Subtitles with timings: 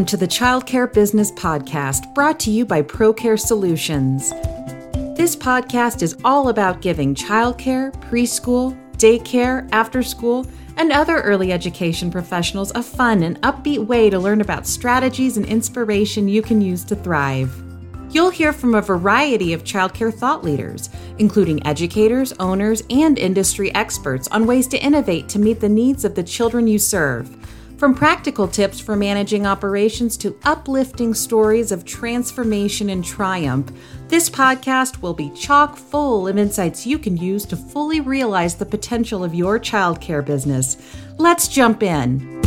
[0.00, 4.30] Welcome to the Childcare Business Podcast, brought to you by ProCare Solutions.
[5.14, 10.46] This podcast is all about giving childcare, preschool, daycare, after school,
[10.78, 15.44] and other early education professionals a fun and upbeat way to learn about strategies and
[15.44, 17.62] inspiration you can use to thrive.
[18.10, 24.28] You'll hear from a variety of childcare thought leaders, including educators, owners, and industry experts
[24.28, 27.36] on ways to innovate to meet the needs of the children you serve
[27.80, 33.72] from practical tips for managing operations to uplifting stories of transformation and triumph,
[34.08, 38.66] this podcast will be chock full of insights you can use to fully realize the
[38.66, 40.76] potential of your childcare business.
[41.16, 42.42] Let's jump in.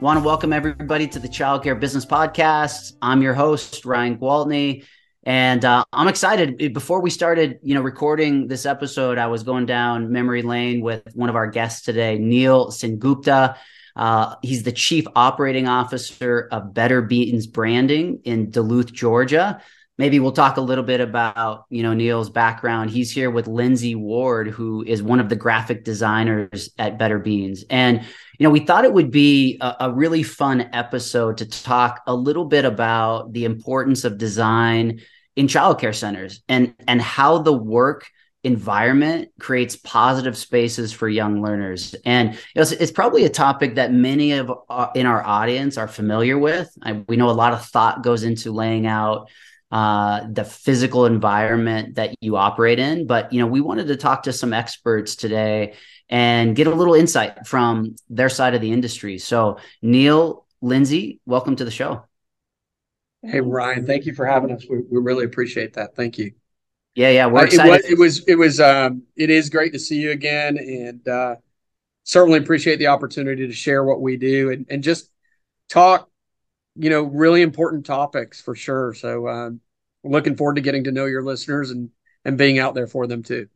[0.00, 2.92] Want to welcome everybody to the Childcare Business Podcast.
[3.02, 4.84] I'm your host, Ryan Gwaltney.
[5.24, 6.72] And uh, I'm excited.
[6.72, 11.02] Before we started, you know, recording this episode, I was going down memory lane with
[11.14, 13.56] one of our guests today, Neel Sengupta.
[13.96, 19.60] Uh, he's the chief operating officer of Better Beans Branding in Duluth, Georgia.
[20.00, 22.88] Maybe we'll talk a little bit about, you know, Neel's background.
[22.88, 27.66] He's here with Lyndsey Ward, who is one of the graphic designers at Better Beans.
[27.68, 28.00] And,
[28.38, 32.14] you know, we thought it would be a, a really fun episode to talk a
[32.14, 35.02] little bit about the importance of design
[35.36, 38.08] in childcare centers and and how the work
[38.42, 44.32] environment creates positive spaces for young learners and it's, it's, probably a topic that many
[44.32, 48.02] of uh, in our audience are familiar with I, we know a lot of thought
[48.02, 49.28] goes into laying out
[49.70, 54.24] uh, the physical environment that you operate in but you know we wanted to talk
[54.24, 55.74] to some experts today
[56.08, 61.56] and get a little insight from their side of the industry so neel lyndsey welcome
[61.56, 62.04] to the show
[63.22, 64.64] Hey Ryan, thank you for having us.
[64.68, 65.94] We, we really appreciate that.
[65.94, 66.32] Thank you.
[66.94, 67.72] Yeah, yeah, we're excited.
[67.72, 70.56] Uh, it, was, it was, it was, um, it is great to see you again,
[70.58, 71.36] and uh,
[72.04, 75.10] certainly appreciate the opportunity to share what we do and, and just
[75.68, 76.08] talk,
[76.76, 78.94] you know, really important topics for sure.
[78.94, 79.60] So, um,
[80.04, 81.90] looking forward to getting to know your listeners and
[82.24, 83.48] and being out there for them too.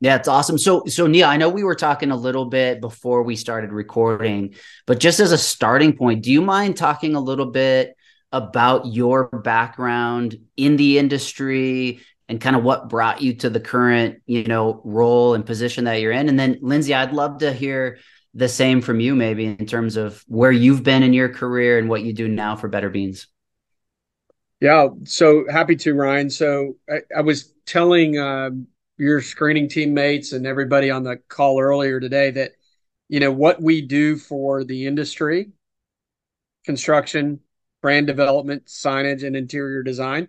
[0.00, 0.58] Yeah, it's awesome.
[0.58, 4.54] So, so Neel, I know we were talking a little bit before we started recording,
[4.84, 7.96] but just as a starting point, do you mind talking a little bit?
[8.32, 14.22] about your background in the industry and kind of what brought you to the current,
[14.26, 16.28] you know, role and position that you're in.
[16.28, 17.98] And then Lyndsey, I'd love to hear
[18.34, 21.90] the same from you maybe in terms of where you've been in your career and
[21.90, 23.26] what you do now for Better Beans.
[24.62, 26.30] Yeah, so happy to, Ryan.
[26.30, 28.50] So I, I was telling uh,
[28.96, 32.52] your screening teammates and everybody on the call earlier today that,
[33.08, 35.50] you know, what we do for the industry,
[36.64, 37.40] construction,
[37.82, 40.28] brand development, signage, and interior design,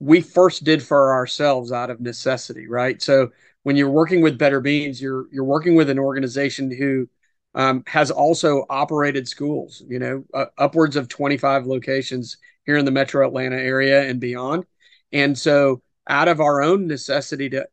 [0.00, 3.00] we first did for ourselves out of necessity, right?
[3.00, 3.30] So
[3.62, 7.08] when you're working with Better Beans, you're you're working with an organization who
[7.54, 12.36] um, has also operated schools, you know, uh, upwards of 25 locations
[12.70, 14.64] here in the metro Atlanta area and beyond.
[15.12, 17.66] And so, out of our own necessity to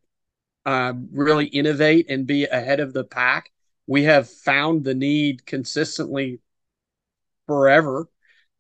[0.66, 3.52] uh, really innovate and be ahead of the pack,
[3.86, 6.40] we have found the need consistently
[7.46, 8.10] forever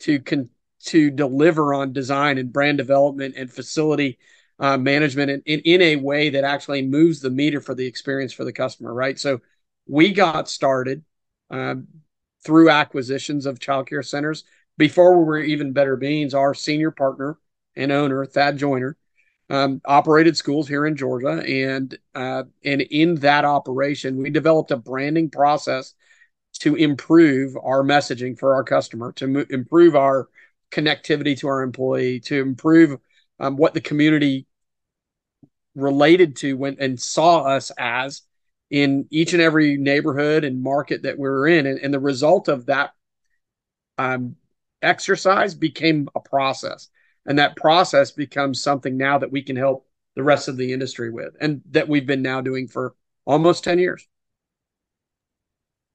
[0.01, 0.51] to con-
[0.85, 4.19] to deliver on design and brand development and facility
[4.59, 8.31] uh, management in, in, in a way that actually moves the meter for the experience
[8.31, 9.17] for the customer, right?
[9.17, 9.41] So
[9.87, 11.03] we got started
[11.49, 11.87] um,
[12.45, 14.43] through acquisitions of childcare centers
[14.77, 16.33] before we were even Better Beans.
[16.33, 17.37] Our senior partner
[17.75, 18.97] and owner, Thad Joyner,
[19.49, 24.77] um, operated schools here in Georgia, and uh, and in that operation, we developed a
[24.77, 25.93] branding process
[26.59, 30.27] to improve our messaging for our customer, to improve our
[30.71, 32.99] connectivity to our employee, to improve
[33.39, 34.47] um, what the community
[35.75, 38.23] related to when and saw us as
[38.69, 41.65] in each and every neighborhood and market that we are in.
[41.65, 42.91] And, and the result of that
[43.97, 44.35] um,
[44.81, 46.89] exercise became a process.
[47.25, 49.85] And that process becomes something now that we can help
[50.15, 52.95] the rest of the industry with, and that we've been now doing for
[53.25, 54.07] almost 10 years.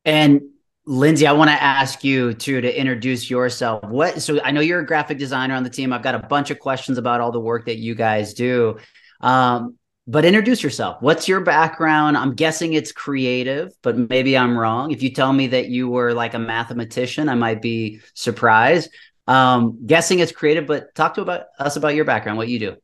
[0.04, 0.42] And
[0.86, 3.84] Lyndsey, I want to ask you too to introduce yourself.
[3.84, 5.92] What so I know you're a graphic designer on the team.
[5.92, 8.78] I've got a bunch of questions about all the work that you guys do.
[9.20, 9.76] Um,
[10.06, 11.00] but introduce yourself.
[11.00, 12.16] What's your background?
[12.16, 14.90] I'm guessing it's creative, but maybe I'm wrong.
[14.90, 18.90] If you tell me that you were like a mathematician, I might be surprised.
[19.28, 22.76] Um, guessing it's creative, but talk to about us about your background, what you do.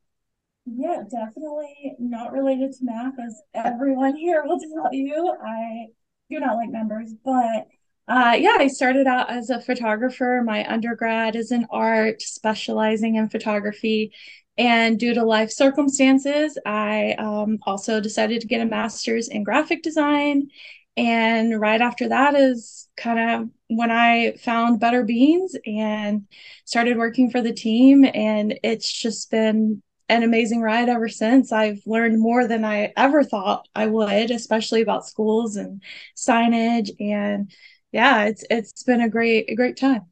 [0.66, 5.34] Yeah, definitely not related to math, as everyone here will tell you.
[5.44, 5.86] I
[6.30, 7.66] do not like numbers, but
[8.06, 10.42] uh, yeah, I started out as a photographer.
[10.44, 14.12] My undergrad is in art, specializing in photography.
[14.58, 19.82] And due to life circumstances, I um, also decided to get a master's in graphic
[19.82, 20.48] design.
[20.96, 26.26] And right after that is kind of when I found Better Beans and
[26.64, 28.04] started working for the team.
[28.04, 31.52] And it's just been an amazing ride ever since.
[31.52, 35.82] I've learned more than I ever thought I would, especially about schools and
[36.16, 36.90] signage.
[36.98, 37.52] And
[37.92, 40.06] yeah, it's it's been a great a great time.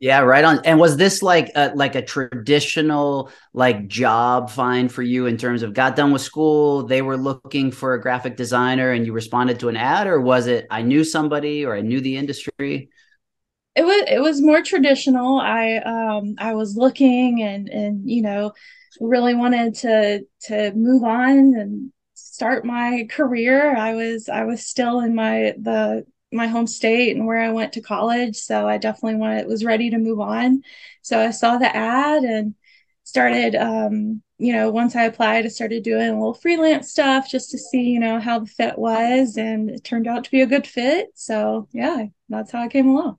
[0.00, 0.60] Yeah, right on.
[0.64, 5.62] And was this like a, like a traditional like job find for you in terms
[5.62, 9.60] of got done with school, they were looking for a graphic designer and you responded
[9.60, 12.88] to an ad or was it I knew somebody or I knew the industry?
[13.76, 15.38] It was it was more traditional.
[15.38, 18.52] I um I was looking and and you know
[19.00, 23.76] really wanted to to move on and start my career.
[23.76, 27.72] I was I was still in my the my home state and where I went
[27.74, 28.36] to college.
[28.36, 30.62] So I definitely wanted was ready to move on.
[31.02, 32.54] So I saw the ad and
[33.04, 37.50] started um, you know, once I applied, I started doing a little freelance stuff just
[37.50, 40.46] to see, you know, how the fit was and it turned out to be a
[40.46, 41.08] good fit.
[41.14, 43.18] So yeah, that's how I came along.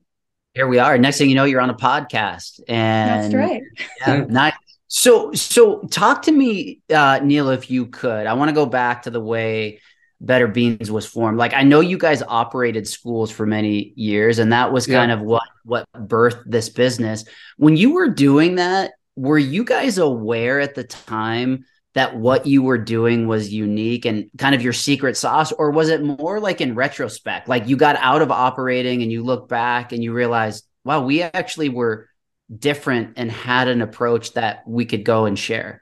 [0.54, 0.98] Here we are.
[0.98, 2.60] Next thing you know, you're on a podcast.
[2.68, 3.62] And that's right.
[4.00, 4.54] Yeah, nice.
[4.88, 8.26] So so talk to me, uh, Neel, if you could.
[8.26, 9.80] I want to go back to the way
[10.22, 11.36] Better Beans was formed.
[11.36, 15.16] Like I know you guys operated schools for many years, and that was kind yeah.
[15.16, 17.24] of what what birthed this business.
[17.56, 21.64] When you were doing that, were you guys aware at the time
[21.94, 25.88] that what you were doing was unique and kind of your secret sauce, or was
[25.88, 29.92] it more like in retrospect, like you got out of operating and you look back
[29.92, 32.08] and you realized, wow, we actually were
[32.56, 35.81] different and had an approach that we could go and share?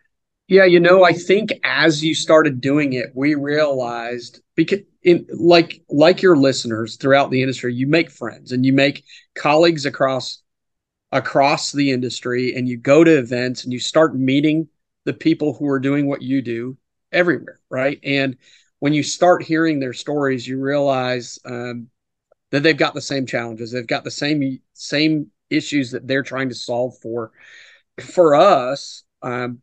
[0.51, 5.81] Yeah, you know, I think as you started doing it, we realized because in like
[5.89, 9.05] like your listeners throughout the industry, you make friends and you make
[9.37, 10.43] colleagues across
[11.13, 14.67] across the industry and you go to events and you start meeting
[15.05, 16.77] the people who are doing what you do
[17.13, 18.01] everywhere, right?
[18.03, 18.37] And
[18.81, 21.91] when you start hearing their stories, you realize um,
[22.51, 26.49] that they've got the same challenges, they've got the same same issues that they're trying
[26.49, 27.31] to solve for.
[28.01, 29.61] For us, um,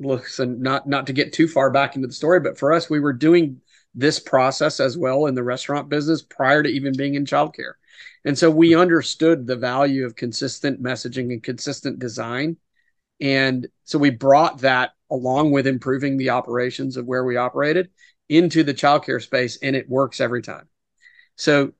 [0.00, 3.00] listen, not not to get too far back into the story, but for us, we
[3.00, 3.60] were doing
[3.94, 7.74] this process as well in the restaurant business prior to even being in childcare.
[8.24, 12.56] And so we understood the value of consistent messaging and consistent design.
[13.20, 17.90] And so we brought that along with improving the operations of where we operated
[18.28, 20.68] into the childcare space, and it works every time.
[21.36, 21.72] So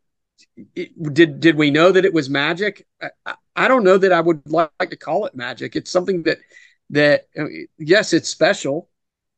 [0.75, 2.87] it, did did we know that it was magic?
[3.01, 5.77] I, I don't know that I would like to call it magic.
[5.77, 6.39] It's something that
[6.91, 7.45] that uh,
[7.79, 8.89] yes, it's special,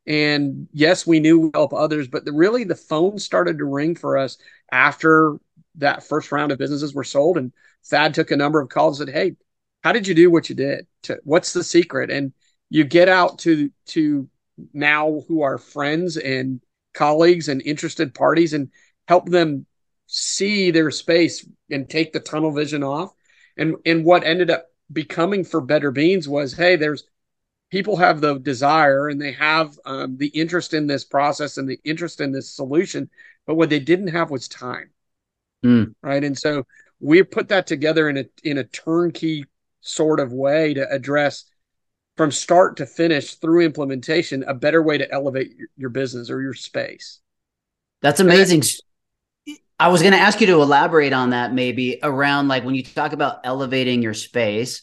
[0.06, 3.94] and yes, we knew we help others, but the, really the phone started to ring
[3.94, 4.38] for us
[4.70, 5.37] after
[5.76, 7.52] that first round of businesses were sold, and
[7.84, 9.37] Thad took a number of calls and said, "Hey,
[9.82, 10.87] how did you do what you did?
[11.04, 12.32] To, what's the secret?" And
[12.70, 14.28] you get out to to
[14.72, 16.60] now who are friends and
[16.94, 18.70] colleagues and interested parties and
[19.08, 19.66] help them
[20.06, 23.12] see their space and take the tunnel vision off.
[23.56, 27.04] And and what ended up becoming for Better Beans was, hey, there's
[27.72, 31.80] people have the desire and they have um, the interest in this process and the
[31.84, 33.08] interest in this solution,
[33.46, 34.90] but what they didn't have was time.
[35.64, 35.94] Mm.
[36.02, 36.22] Right.
[36.22, 36.66] And so
[37.00, 39.46] we put that together in a in a turnkey
[39.80, 41.46] sort of way to address
[42.16, 46.42] from start to finish through implementation a better way to elevate your, your business or
[46.42, 47.20] your space.
[48.02, 48.62] That's amazing.
[49.78, 52.82] I was going to ask you to elaborate on that maybe around like when you
[52.82, 54.82] talk about elevating your space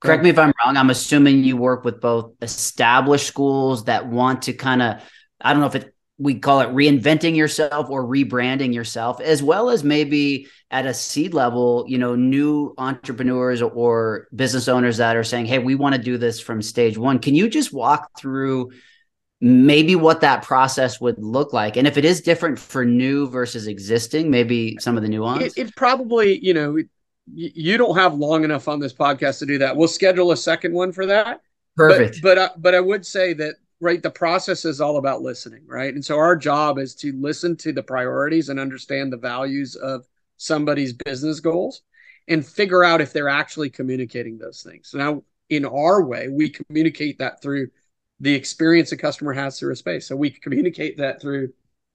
[0.00, 0.76] correct me if I'm wrong.
[0.76, 5.02] I'm assuming you work with both established schools that want to kind of,
[5.40, 9.70] I don't know if it, we call it reinventing yourself or rebranding yourself, as well
[9.70, 15.24] as maybe at a seed level, you know, new entrepreneurs or business owners that are
[15.24, 17.18] saying, Hey, we want to do this from stage one.
[17.20, 18.70] Can you just walk through
[19.40, 21.78] maybe what that process would look like?
[21.78, 25.56] And if it is different for new versus existing, maybe some of the nuance?
[25.56, 26.76] It, it probably, you know,
[27.32, 29.76] you don't have long enough on this podcast to do that.
[29.76, 31.42] We'll schedule a second one for that.
[31.76, 32.20] Perfect.
[32.22, 35.62] But but, uh, but I would say that right, the process is all about listening,
[35.66, 35.92] right?
[35.94, 40.06] And so our job is to listen to the priorities and understand the values of
[40.36, 41.82] somebody's business goals
[42.28, 44.92] and figure out if they're actually communicating those things.
[44.94, 47.68] Now in our way, we communicate that through
[48.20, 50.06] the experience a customer has through a space.
[50.06, 51.52] So we communicate that through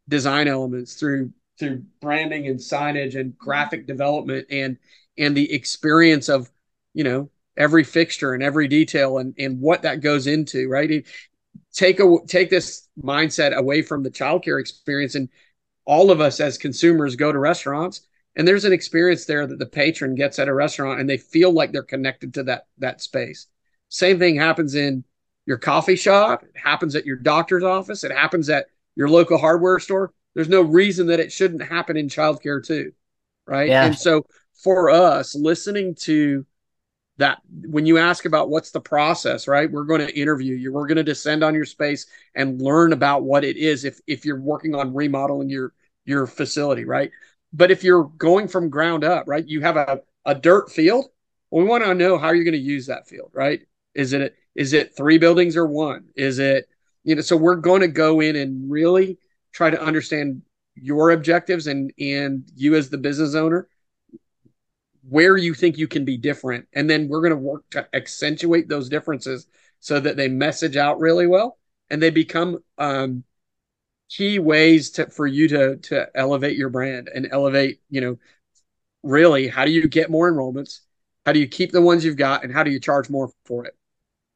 [0.10, 4.78] design elements, through through branding and signage and graphic development and
[5.18, 6.50] and the experience of
[6.94, 11.06] you know every fixture and every detail and and what that goes into right
[11.74, 15.30] take a take this mindset away from the childcare experience and
[15.86, 18.02] all of us as consumers go to restaurants
[18.38, 21.52] and there's an experience there that the patron gets at a restaurant and they feel
[21.52, 23.48] like they're connected to that that space
[23.90, 25.04] same thing happens in
[25.46, 29.80] your coffee shop it happens at your doctor's office it happens at your local hardware
[29.80, 32.92] store there's no reason that it shouldn't happen in childcare too.
[33.48, 33.70] Right.
[33.70, 33.86] Yeah.
[33.86, 36.46] And so for us, listening to
[37.18, 39.72] that when you ask about what's the process, right?
[39.72, 40.74] We're going to interview you.
[40.74, 44.26] We're going to descend on your space and learn about what it is if if
[44.26, 45.74] you're working on remodeling your
[46.06, 47.12] your facility, right?
[47.54, 49.48] But if you're going from ground up, right?
[49.48, 51.06] You have a, a dirt field.
[51.52, 53.62] We want to know how you're going to use that field, right?
[53.94, 56.10] Is it is it three buildings or one?
[56.16, 56.68] Is it
[57.04, 57.22] you know?
[57.22, 59.20] So we're going to go in and really
[59.54, 60.42] try to understand
[60.76, 63.70] your objectives and and you as the business owner
[65.08, 66.68] where you think you can be different.
[66.74, 69.48] And then we're going to work to accentuate those differences
[69.80, 71.58] so that they message out really well
[71.90, 73.24] and they become um,
[74.10, 78.18] key ways to, for you to, to elevate your brand and elevate, you know,
[79.04, 80.80] really how do you get more enrollments?
[81.26, 83.66] How do you keep the ones you've got and how do you charge more for
[83.66, 83.76] it?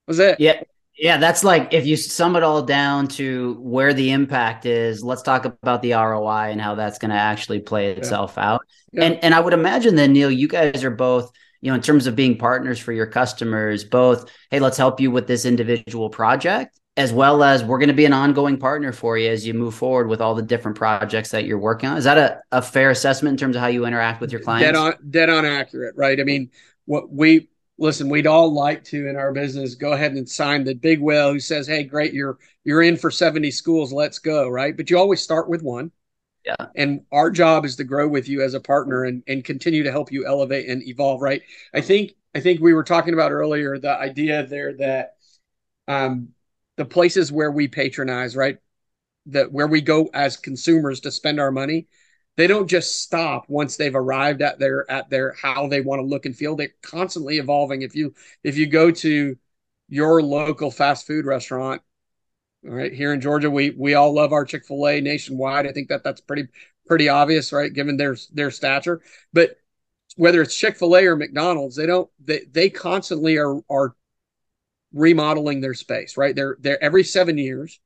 [0.07, 0.39] Was it?
[0.39, 0.61] Yeah.
[0.99, 5.21] Yeah, that's like if you sum it all down to where the impact is, let's
[5.21, 8.51] talk about the ROI and how that's going to actually play itself yeah.
[8.51, 8.61] out.
[8.91, 9.03] Yeah.
[9.05, 12.05] And and I would imagine then Neel, you guys are both, you know, in terms
[12.05, 16.79] of being partners for your customers, both, hey, let's help you with this individual project
[16.97, 19.73] as well as we're going to be an ongoing partner for you as you move
[19.73, 21.95] forward with all the different projects that you're working on.
[21.95, 24.65] Is that a, a fair assessment in terms of how you interact with your clients?
[24.65, 26.19] Dead on, dead on accurate, right?
[26.19, 26.51] I mean,
[26.83, 27.48] what we
[27.79, 31.31] listen, we'd all like to in our business go ahead and sign the big whale
[31.31, 34.75] who says, "Hey, great, you're you're in for 70 schools, let's go," right?
[34.75, 35.91] But you always start with one.
[36.45, 36.67] Yeah.
[36.75, 39.91] And our job is to grow with you as a partner and and continue to
[39.91, 41.41] help you elevate and evolve, right?
[41.74, 45.15] I think I think we were talking about earlier the idea there that
[45.88, 46.29] um
[46.77, 48.57] the places where we patronize, right?
[49.27, 51.88] That where we go as consumers to spend our money,
[52.38, 56.05] they don't just stop once they've arrived at their at their how they want to
[56.05, 56.55] look and feel.
[56.55, 57.81] They're constantly evolving.
[57.81, 59.38] If you if you go to
[59.89, 61.81] your local fast food restaurant
[62.63, 65.65] right here in georgia we we all love our chick-fil-a nationwide.
[65.65, 66.48] I think that that's pretty
[66.88, 69.01] pretty obvious right given their their stature.
[69.33, 69.55] But
[70.15, 73.95] whether it's chick-fil-a or mcdonald's they don't they they constantly are are
[74.93, 76.36] remodeling their space right?
[76.36, 77.79] They're they're every seven years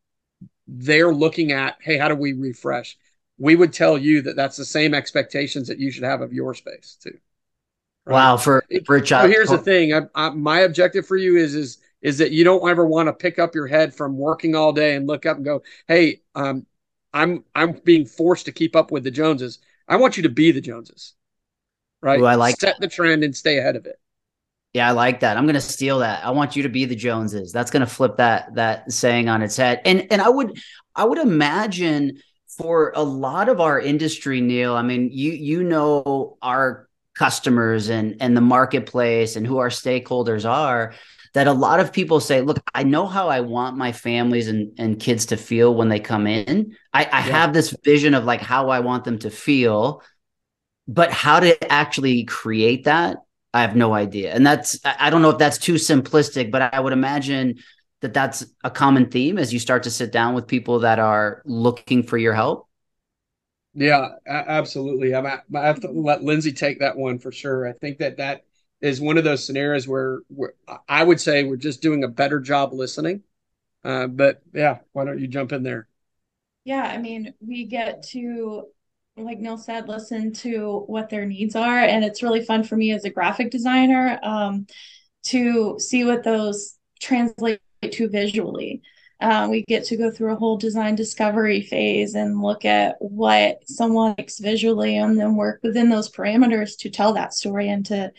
[0.67, 2.97] they're looking at hey how do we refresh
[3.37, 6.53] we would tell you that that's the same expectations that you should have of your
[6.53, 7.17] space too.
[8.05, 8.13] Right?
[8.13, 9.25] Wow, for for a child.
[9.25, 12.43] So here's the thing: I, I, my objective for you is is is that you
[12.43, 15.37] don't ever want to pick up your head from working all day and look up
[15.37, 16.65] and go, "Hey, um,
[17.13, 20.51] I'm I'm being forced to keep up with the Joneses." I want you to be
[20.51, 21.13] the Joneses,
[22.01, 22.19] right?
[22.19, 23.99] Ooh, I like set the trend and stay ahead of it.
[24.73, 25.37] Yeah, I like that.
[25.37, 26.25] I'm going to steal that.
[26.25, 27.51] I want you to be the Joneses.
[27.51, 29.81] That's going to flip that that saying on its head.
[29.85, 30.59] And and I would
[30.95, 32.19] I would imagine
[32.57, 38.17] for a lot of our industry, Neel, I mean, you you know our customers and
[38.19, 40.93] and the marketplace and who our stakeholders are
[41.33, 44.71] that a lot of people say, look, I know how I want my families and,
[44.77, 46.75] and kids to feel when they come in.
[46.93, 47.21] I, I yeah.
[47.21, 50.03] have this vision of like how I want them to feel,
[50.87, 53.17] but how to actually create that,
[53.51, 54.31] I have no idea.
[54.31, 57.55] And that's, I don't know if that's too simplistic, but I would imagine
[58.03, 61.41] that that's a common theme as you start to sit down with people that are
[61.45, 62.67] looking for your help?
[63.73, 65.15] Yeah, absolutely.
[65.15, 67.65] I'm, I have to let Lyndsey take that one for sure.
[67.67, 68.43] I think that that
[68.81, 70.53] is one of those scenarios where, where
[70.87, 73.23] I would say we're just doing a better job listening.
[73.83, 75.87] Uh, but yeah, why don't you jump in there?
[76.65, 78.65] Yeah, I mean, we get to,
[79.15, 81.79] like Neel said, listen to what their needs are.
[81.79, 84.67] And it's really fun for me as a graphic designer um,
[85.27, 88.81] to see what those translate to visually.
[89.19, 93.59] Um, we get to go through a whole design discovery phase and look at what
[93.65, 98.11] someone likes visually and then work within those parameters to tell that story and to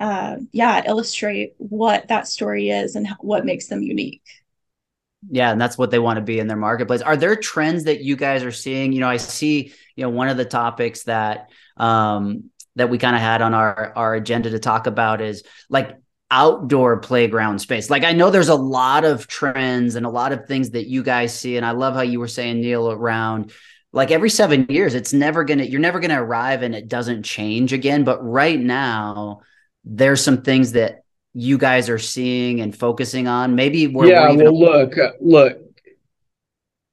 [0.00, 4.22] uh, yeah illustrate what that story is and what makes them unique.
[5.28, 7.02] Yeah and that's what they want to be in their marketplace.
[7.02, 8.92] Are there trends that you guys are seeing?
[8.92, 13.16] You know i see you know one of the topics that um that we kind
[13.16, 15.96] of had on our our agenda to talk about is like
[16.30, 17.88] outdoor playground space.
[17.88, 21.02] Like I know there's a lot of trends and a lot of things that you
[21.02, 23.52] guys see and I love how you were saying Neel around
[23.92, 26.88] like every 7 years it's never going to you're never going to arrive and it
[26.88, 29.40] doesn't change again, but right now
[29.84, 33.54] there's some things that you guys are seeing and focusing on.
[33.54, 35.58] Maybe we're Yeah, we're well look, uh, look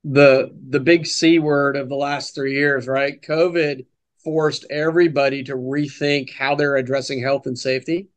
[0.05, 3.21] the the big C word of the last 3 years, right?
[3.21, 3.85] COVID
[4.23, 8.07] forced everybody to rethink how they're addressing health and safety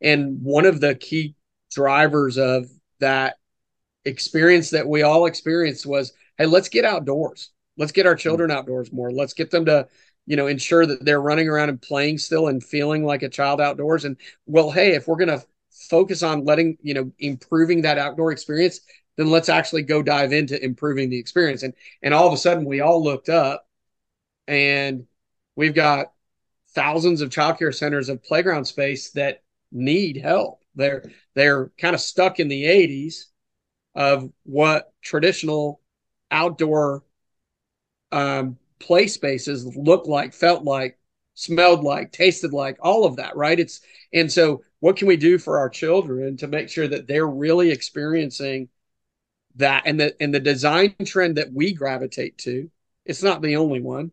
[0.00, 1.34] and one of the key
[1.70, 2.66] drivers of
[3.00, 3.36] that
[4.04, 7.50] experience that we all experienced was hey, let's get outdoors.
[7.78, 9.10] Let's get our children outdoors more.
[9.10, 9.88] Let's get them to,
[10.26, 13.60] you know, ensure that they're running around and playing still and feeling like a child
[13.60, 14.04] outdoors.
[14.04, 18.32] And well, hey, if we're going to focus on letting, you know, improving that outdoor
[18.32, 18.80] experience,
[19.16, 21.62] then let's actually go dive into improving the experience.
[21.62, 23.66] And and all of a sudden we all looked up
[24.46, 25.06] and
[25.54, 26.12] we've got
[26.74, 29.42] thousands of childcare centers of playground space that
[29.72, 30.62] need help.
[30.74, 33.26] They're they're kind of stuck in the 80s
[33.94, 35.80] of what traditional
[36.30, 37.02] outdoor
[38.12, 40.98] um, play spaces look like, felt like,
[41.34, 43.58] smelled like, tasted like, all of that, right?
[43.58, 43.80] It's
[44.12, 47.70] and so what can we do for our children to make sure that they're really
[47.70, 48.68] experiencing
[49.56, 52.70] that and the and the design trend that we gravitate to
[53.04, 54.12] it's not the only one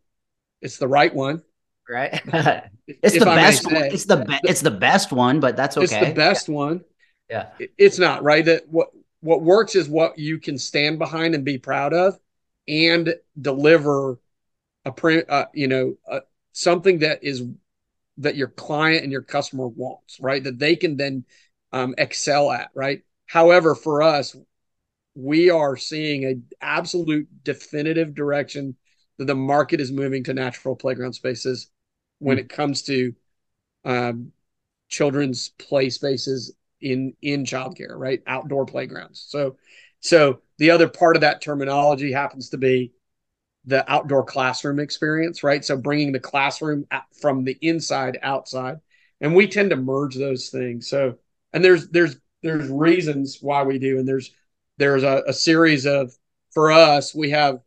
[0.62, 1.42] it's the right one
[1.90, 2.22] right?
[2.86, 3.86] It's the best one.
[3.86, 6.84] it's the be- it's the best one but that's okay it's the best one.
[7.30, 7.52] Yeah.
[7.78, 8.44] It's not right?
[8.44, 8.90] That what
[9.22, 12.20] what works is what you can stand behind and be proud of
[12.68, 14.20] and deliver
[14.84, 16.20] a print uh, you know uh,
[16.52, 17.44] something that is
[18.18, 20.44] that your client and your customer wants right?
[20.44, 21.24] That they can then
[21.72, 23.02] um, excel at right?
[23.28, 24.36] However for us
[25.16, 28.76] we are seeing a absolute definitive direction
[29.18, 31.70] that the market is moving to natural playground spaces
[32.20, 32.42] when mm.
[32.42, 33.14] it comes to
[33.86, 34.32] um,
[34.90, 38.22] children's play spaces in in childcare, right?
[38.28, 39.26] Outdoor playgrounds.
[39.28, 39.58] So,
[40.00, 42.94] so the other part of that terminology happens to be
[43.66, 45.64] the outdoor classroom experience, right?
[45.64, 46.86] So bringing the classroom
[47.22, 48.80] from the inside outside,
[49.22, 50.88] and we tend to merge those things.
[50.88, 51.18] So,
[51.54, 54.32] and there's there's there's reasons why we do, and there's
[54.78, 56.14] there's a, a series of
[56.52, 57.60] for us we have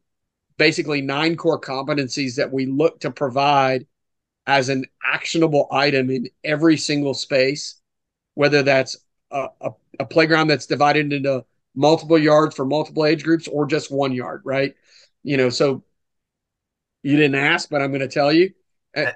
[0.58, 3.86] basically nine core competencies that we look to provide
[4.46, 7.80] as an actionable item in every single space
[8.34, 8.96] whether that's
[9.30, 9.70] a, a,
[10.00, 11.44] a, playground that's divided into
[11.74, 14.74] multiple yards for multiple age groups or just one yard right?
[15.22, 15.82] You know so
[17.02, 18.52] you didn't ask but i'm going to tell you.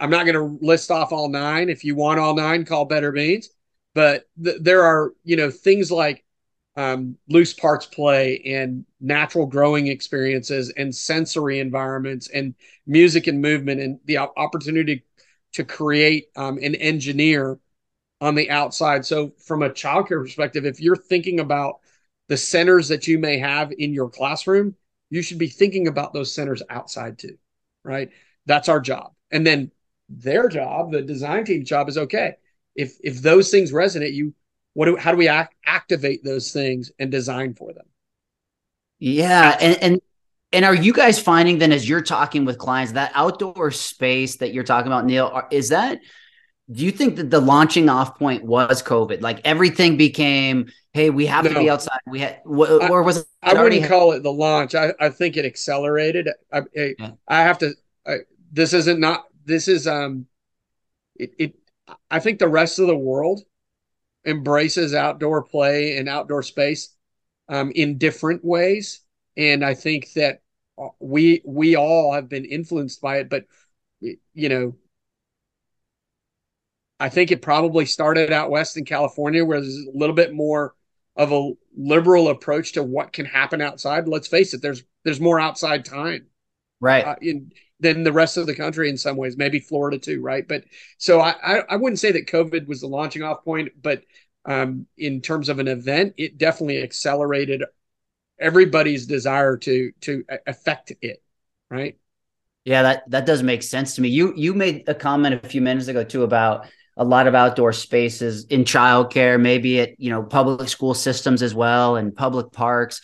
[0.00, 1.70] I'm not going to list off all nine.
[1.70, 3.48] If you want all nine call better beans.
[3.94, 6.24] But th- there are you know things like
[6.76, 12.54] um, loose parts play and natural growing experiences and sensory environments and
[12.86, 15.04] music and movement and the opportunity
[15.52, 17.58] to create um, and engineer
[18.20, 19.04] on the outside.
[19.04, 21.80] So, from a childcare perspective, if you're thinking about
[22.28, 24.76] the centers that you may have in your classroom,
[25.10, 27.36] you should be thinking about those centers outside too,
[27.84, 28.10] right?
[28.46, 29.12] That's our job.
[29.30, 29.72] And then
[30.08, 32.36] their job, the design team job, is okay.
[32.76, 34.34] If if those things resonate, you
[34.74, 37.86] what do how do we act, activate those things and design for them
[38.98, 40.00] yeah and and
[40.52, 44.52] and are you guys finding then as you're talking with clients that outdoor space that
[44.52, 46.00] you're talking about neel is that
[46.70, 51.26] do you think that the launching off point was covid like everything became hey we
[51.26, 51.52] have no.
[51.52, 55.08] to be outside we had or was i, wouldn't call it the launch i, I
[55.08, 57.10] think it accelerated i, I, yeah.
[57.26, 57.74] I have to
[58.52, 60.26] this isn't not this is um
[61.16, 61.54] it, it
[62.10, 63.42] i think the rest of the world
[64.24, 66.94] embraces outdoor play and outdoor space
[67.48, 69.00] um, in different ways,
[69.36, 70.42] and I think that
[70.78, 73.28] uh, we we all have been influenced by it.
[73.28, 73.46] But
[74.00, 74.76] you know,
[76.98, 80.74] I think it probably started out west in California, where there's a little bit more
[81.16, 84.06] of a liberal approach to what can happen outside.
[84.06, 86.26] Let's face it, there's there's more outside time,
[86.80, 87.04] right?
[87.04, 90.46] Uh, in, than the rest of the country in some ways, maybe Florida too, right?
[90.46, 90.64] But
[90.98, 94.02] so I, I, wouldn't say that COVID was the launching off point, but
[94.44, 97.64] um, in terms of an event, it definitely accelerated
[98.38, 101.22] everybody's desire to to affect it,
[101.70, 101.98] right?
[102.64, 104.08] Yeah, that that does make sense to me.
[104.08, 106.66] You you made a comment a few minutes ago too about
[106.96, 111.54] a lot of outdoor spaces in childcare, maybe at you know public school systems as
[111.54, 113.00] well, and public parks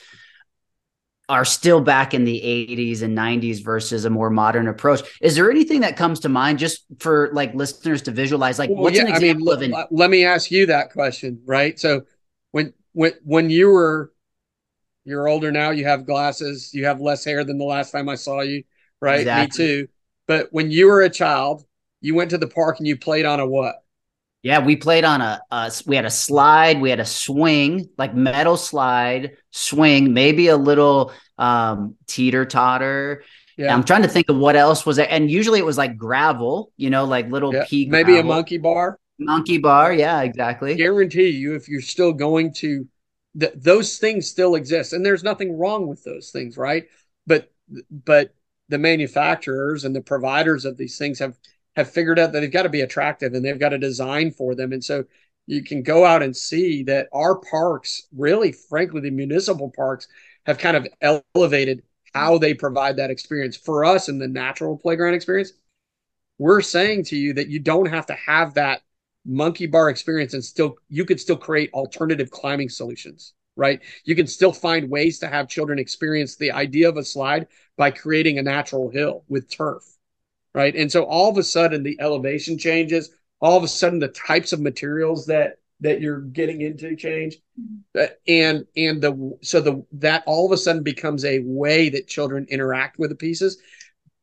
[1.29, 5.03] are still back in the 80s and 90s versus a more modern approach.
[5.21, 8.85] Is there anything that comes to mind just for like listeners to visualize like well,
[8.85, 11.79] what's yeah, an example I mean, of an let me ask you that question, right?
[11.79, 12.03] So
[12.53, 14.13] when when when you were
[15.05, 18.17] you're older now, you have glasses, you have less hair than the last time I
[18.17, 18.65] saw you,
[19.01, 19.21] right?
[19.21, 19.65] Exactly.
[19.65, 19.89] Me too.
[20.27, 21.65] But when you were a child,
[22.01, 23.77] you went to the park and you played on a what?
[24.47, 28.15] Yeah, we played on a, a, we had a slide, we had a swing, like
[28.15, 33.25] metal slide, swing, maybe a little um teeter totter.
[33.57, 33.75] Yeah.
[33.75, 35.09] I'm trying to think of what else was there.
[35.11, 37.65] And usually it was like gravel, you know, like little yeah.
[37.67, 38.31] pea maybe gravel.
[38.31, 39.01] a monkey bar.
[39.19, 40.77] Monkey bar, yeah, exactly.
[40.77, 42.87] Guarantee you if you're still going to
[43.41, 46.85] th- those things still exist and there's nothing wrong with those things, right?
[47.27, 47.51] But
[47.91, 48.33] but
[48.69, 51.37] the manufacturers and the providers of these things have
[51.77, 54.55] have figured out that they've got to be attractive and they've got to design for
[54.55, 54.73] them.
[54.73, 55.05] And so
[55.47, 60.09] you can go out and see that our parks, really, frankly, the municipal parks
[60.47, 60.89] have kind of
[61.35, 61.83] elevated
[62.15, 63.57] how they provide that experience.
[63.57, 65.53] For us in the natural playground experience,
[66.39, 68.83] we're saying to you that you don't have to have that
[69.27, 74.27] monkey bar experience and still you could still create alternative climbing solutions right you can
[74.27, 78.43] still find ways to have children experience the idea of a slide by creating a
[78.43, 79.96] natural hill with turf
[80.57, 80.75] right?
[80.75, 83.11] And so all of a sudden the elevation changes.
[83.41, 88.05] All of a sudden the types of materials that that you're getting into change, mm-hmm.
[88.27, 92.47] and and the so the that all of a sudden becomes a way that children
[92.49, 93.59] interact with the pieces.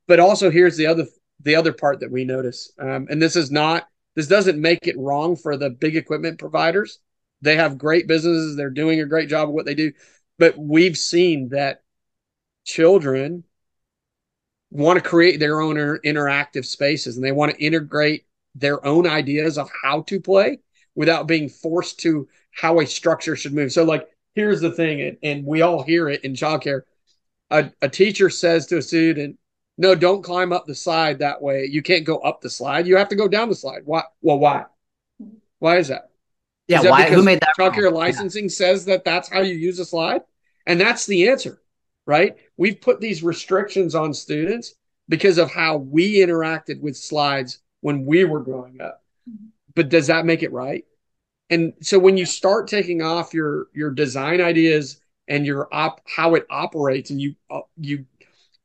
[0.08, 1.06] But also here's the other
[1.44, 4.98] the other part that we notice, um, and this is not this doesn't make it
[4.98, 6.98] wrong for the big equipment providers.
[7.42, 8.56] They have great businesses.
[8.56, 9.92] They're doing a great job of what they do.
[10.40, 11.84] But we've seen that
[12.66, 13.44] children
[14.74, 19.58] want to create their own interactive spaces and they want to integrate their own ideas
[19.58, 20.60] of how to play
[20.96, 23.72] without being forced to how a structure should move.
[23.72, 26.82] So, like, here's the thing, and, and we all hear it in childcare.
[27.52, 29.38] A, a teacher says to a student,
[29.78, 31.68] no, don't climb up the slide that way.
[31.70, 32.88] You can't go up the slide.
[32.88, 33.82] You have to go down the slide.
[33.86, 34.04] Why?
[34.22, 34.66] Well, why?
[35.60, 36.10] Why is that?
[36.68, 37.10] Yeah, is that why?
[37.10, 37.54] Who made that?
[37.60, 38.50] Childcare licensing yeah.
[38.50, 40.22] says that that's how you use a slide,
[40.66, 41.62] and that's the answer,
[42.06, 42.36] right?
[42.58, 44.76] We've put these restrictions on students
[45.10, 49.04] because of how we interacted with slides when we were growing up.
[49.76, 50.86] But does that make it right?
[51.50, 56.36] And so when you start taking off your your design ideas and your op how
[56.36, 58.06] it operates, and you uh, you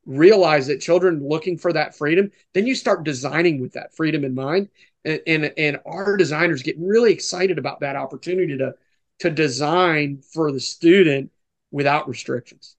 [0.09, 4.35] realize that children looking for that freedom, then you start designing with that freedom in
[4.35, 4.69] mind.
[5.05, 8.75] And, and, and our designers get really excited about that opportunity to,
[9.21, 11.31] to design for the student
[11.71, 12.75] without restrictions.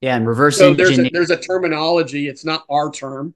[0.00, 0.58] Yeah, and reversing.
[0.58, 2.28] So there's a, there's a terminology.
[2.28, 3.34] It's not our term.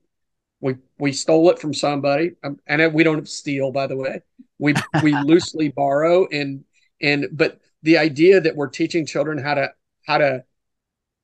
[0.60, 4.22] We we stole it from somebody, um, and we don't steal, by the way.
[4.58, 6.64] We we loosely borrow, and
[7.02, 9.72] and but the idea that we're teaching children how to
[10.06, 10.44] how to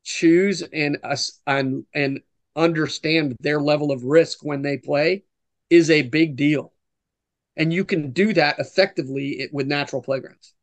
[0.04, 2.20] choose and us and and
[2.56, 5.24] understand their level of risk when they play
[5.68, 6.72] is a big deal
[7.56, 10.54] and you can do that effectively with natural playgrounds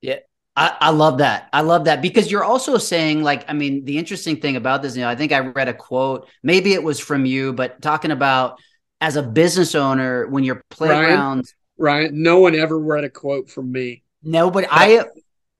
[0.00, 0.18] yeah
[0.60, 1.48] I, I, love that.
[1.54, 4.94] I love that because you're also saying, like, I mean, the interesting thing about this,
[4.94, 8.10] you know, I think I read a quote, maybe it was from you, but talking
[8.10, 8.60] about
[9.00, 11.46] as a business owner, when you're playground.
[11.78, 14.02] Ryan, Ryan no one ever read a quote from me.
[14.22, 15.06] No, but I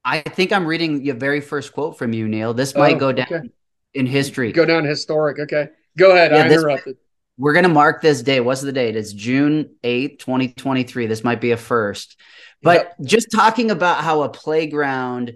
[0.04, 2.52] I think I'm reading your very first quote from you, Neel.
[2.52, 3.48] This might oh, go down okay.
[3.94, 4.52] in history.
[4.52, 5.38] Go down historic.
[5.38, 5.70] Okay.
[5.96, 6.30] Go ahead.
[6.30, 6.96] Yeah, I interrupted.
[6.96, 7.02] This,
[7.38, 8.40] we're going to mark this day.
[8.40, 8.96] What's the date?
[8.96, 11.06] It's June 8th, 2023.
[11.06, 12.20] This might be a first.
[12.62, 13.08] But yep.
[13.08, 15.34] just talking about how a playground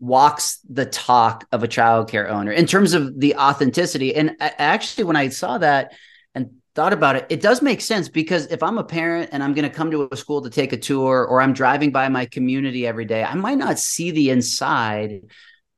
[0.00, 4.14] walks the talk of a childcare owner in terms of the authenticity.
[4.14, 5.92] And actually, when I saw that,
[6.34, 9.54] and thought about it, it does make sense because if I'm a parent and I'm
[9.54, 12.26] going to come to a school to take a tour or I'm driving by my
[12.26, 15.22] community every day, I might not see the inside,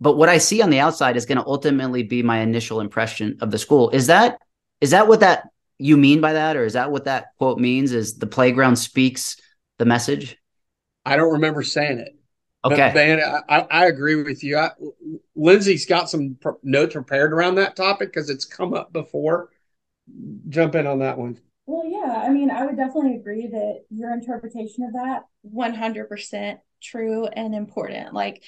[0.00, 3.38] but what I see on the outside is going to ultimately be my initial impression
[3.40, 3.90] of the school.
[3.90, 4.38] Is that
[4.80, 7.92] is that what that you mean by that or is that what that quote means
[7.92, 9.36] is the playground speaks
[9.78, 10.36] the message?
[11.04, 12.16] I don't remember saying it.
[12.64, 12.76] Okay.
[12.76, 14.56] But, man, I, I agree with you.
[14.56, 14.70] I,
[15.36, 19.50] Lyndsey's got some notes prepared around that topic because it's come up before
[20.48, 21.38] jump in on that one.
[21.66, 27.26] Well, yeah, I mean, I would definitely agree that your interpretation of that 100% true
[27.26, 28.12] and important.
[28.12, 28.42] Like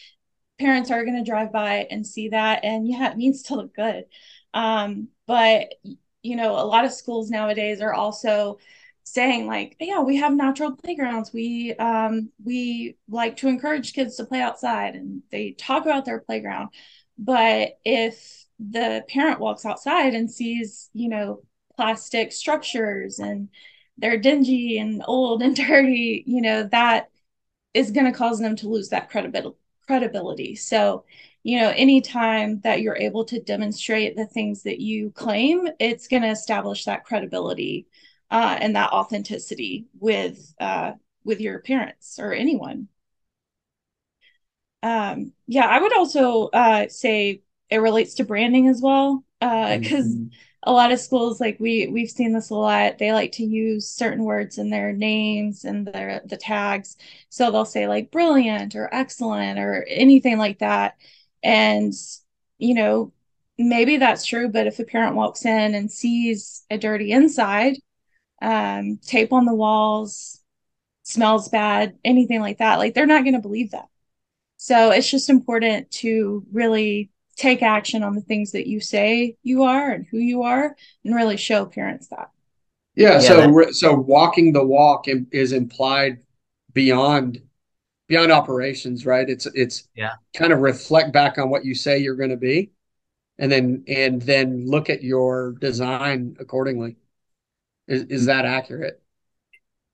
[0.58, 3.74] parents are going to drive by and see that and yeah, it needs to look
[3.74, 4.04] good.
[4.52, 5.74] Um, but
[6.22, 8.58] you know, a lot of schools nowadays are also
[9.06, 11.32] saying like, yeah, we have natural playgrounds.
[11.32, 16.20] We um we like to encourage kids to play outside and they talk about their
[16.20, 16.70] playground.
[17.16, 21.42] But if the parent walks outside and sees, you know,
[21.76, 23.48] plastic structures and
[23.96, 27.08] they're dingy and old and dirty, you know, that
[27.74, 30.56] is going to cause them to lose that credibility credibility.
[30.56, 31.04] So,
[31.44, 36.22] you know, anytime that you're able to demonstrate the things that you claim, it's going
[36.22, 37.86] to establish that credibility
[38.30, 40.92] uh, and that authenticity with uh,
[41.24, 42.88] with your parents or anyone.
[44.82, 50.08] Um, yeah, I would also uh, say it relates to branding as well because uh,
[50.08, 50.26] mm-hmm.
[50.62, 53.88] a lot of schools like we we've seen this a lot they like to use
[53.88, 56.96] certain words in their names and their the tags
[57.28, 60.94] so they'll say like brilliant or excellent or anything like that
[61.42, 61.92] and
[62.58, 63.12] you know
[63.58, 67.76] maybe that's true but if a parent walks in and sees a dirty inside
[68.42, 70.42] um, tape on the walls
[71.02, 72.78] smells bad anything like that.
[72.78, 73.88] Like they're not going to believe that.
[74.56, 79.64] So it's just important to really take action on the things that you say you
[79.64, 82.30] are and who you are and really show parents that.
[82.94, 86.18] Yeah, yeah so that- so walking the walk is implied
[86.72, 87.40] beyond
[88.08, 89.28] beyond operations right?
[89.28, 90.14] It's it's yeah.
[90.34, 92.72] kind of reflect back on what you say you're going to be
[93.38, 96.96] and then and then look at your design accordingly
[97.88, 99.02] is, is that accurate?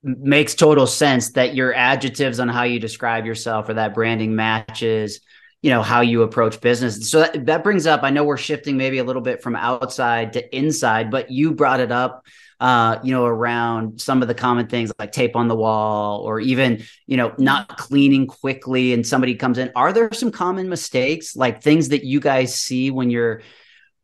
[0.02, 5.20] Makes total sense that your adjectives on how you describe yourself or that branding matches
[5.60, 7.08] you know how you approach business.
[7.08, 10.32] So that, that brings up i know we're shifting maybe a little bit from outside
[10.32, 12.24] to inside but you brought it up
[12.62, 16.38] uh, you know, around some of the common things like tape on the wall or
[16.38, 19.72] even, you know, not cleaning quickly and somebody comes in.
[19.74, 23.42] Are there some common mistakes, like things that you guys see when you're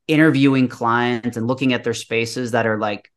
[0.09, 3.13] interviewing clients and looking at their spaces that are like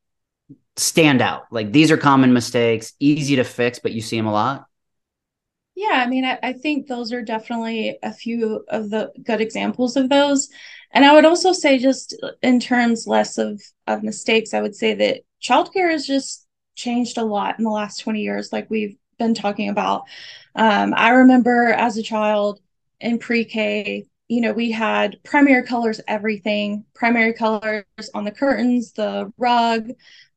[0.77, 1.43] stand out?
[1.51, 4.65] Like these are common mistakes, easy to fix, but you see them a lot?
[5.75, 9.95] Yeah, I mean, I, I think those are definitely a few of the good examples
[9.95, 10.49] of those.
[10.91, 14.93] And I would also say, just in terms less of of mistakes, I would say
[14.95, 19.33] that childcare has just changed a lot in the last 20 years, like we've been
[19.33, 20.03] talking about.
[20.55, 22.59] Um, I remember as a child
[22.99, 28.93] in pre K, you know, we had primary colors, everything, primary colors on the curtains,
[28.93, 29.89] the rug,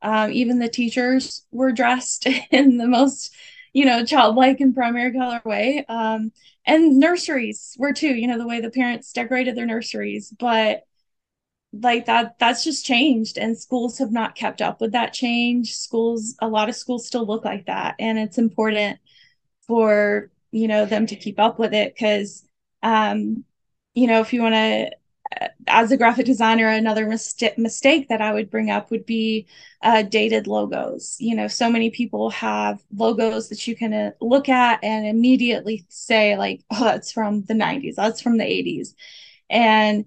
[0.02, 3.32] um, even the teachers were dressed in the most,
[3.72, 5.84] you know, childlike and primary color way.
[5.88, 6.32] Um,
[6.66, 10.34] and nurseries were too, you know, the way the parents decorated their nurseries.
[10.36, 10.82] But
[11.72, 16.36] like that that's just changed and schools have not kept up with that change schools
[16.40, 18.96] a lot of schools still look like that and it's important
[19.66, 22.46] for you know them to keep up with it because
[22.84, 23.44] um
[23.94, 24.90] you know if you want to
[25.66, 29.46] as a graphic designer another mistake mistake that i would bring up would be
[29.82, 34.48] uh, dated logos you know so many people have logos that you can uh, look
[34.48, 38.94] at and immediately say like oh that's from the 90s that's from the 80s
[39.50, 40.04] and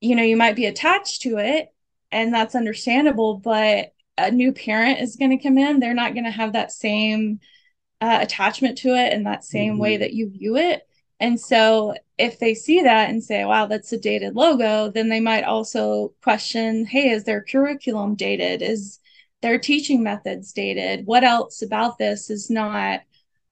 [0.00, 1.72] you know, you might be attached to it
[2.10, 6.24] and that's understandable, but a new parent is going to come in, they're not going
[6.24, 7.40] to have that same
[8.00, 9.82] uh, attachment to it and that same mm-hmm.
[9.82, 10.82] way that you view it.
[11.20, 15.20] And so if they see that and say, wow, that's a dated logo, then they
[15.20, 18.60] might also question, hey, is their curriculum dated?
[18.60, 18.98] Is
[19.40, 21.06] their teaching methods dated?
[21.06, 23.02] What else about this is not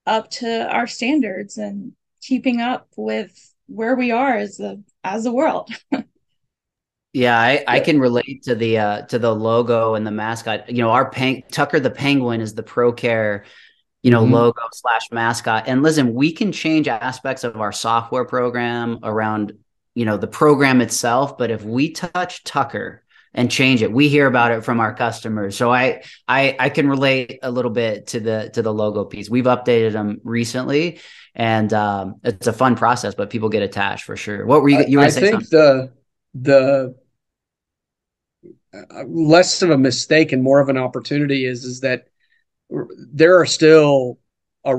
[0.05, 5.33] up to our standards and keeping up with where we are as a as a
[5.33, 5.70] world?
[7.12, 10.68] Yeah, I, I can relate to the uh, to the logo and the mascot.
[10.68, 13.44] You know, our peng- Tucker the Penguin is the ProCare,
[14.07, 14.35] you know, mm-hmm.
[14.35, 15.64] logo slash mascot.
[15.66, 19.55] And listen, we can change aspects of our software program around,
[19.97, 21.37] you know, the program itself.
[21.37, 23.03] But if we touch Tucker
[23.35, 25.57] and change it, we hear about it from our customers.
[25.57, 29.29] So I I I can relate a little bit to the to the logo piece.
[29.29, 31.01] We've updated them recently,
[31.35, 33.16] and um, it's a fun process.
[33.16, 34.47] But people get attached for sure.
[34.47, 34.85] What were you?
[34.87, 35.49] You were I think something?
[35.51, 35.92] the
[36.33, 36.95] the
[39.05, 42.07] less of a mistake and more of an opportunity is is that
[43.12, 44.18] there are still
[44.64, 44.74] a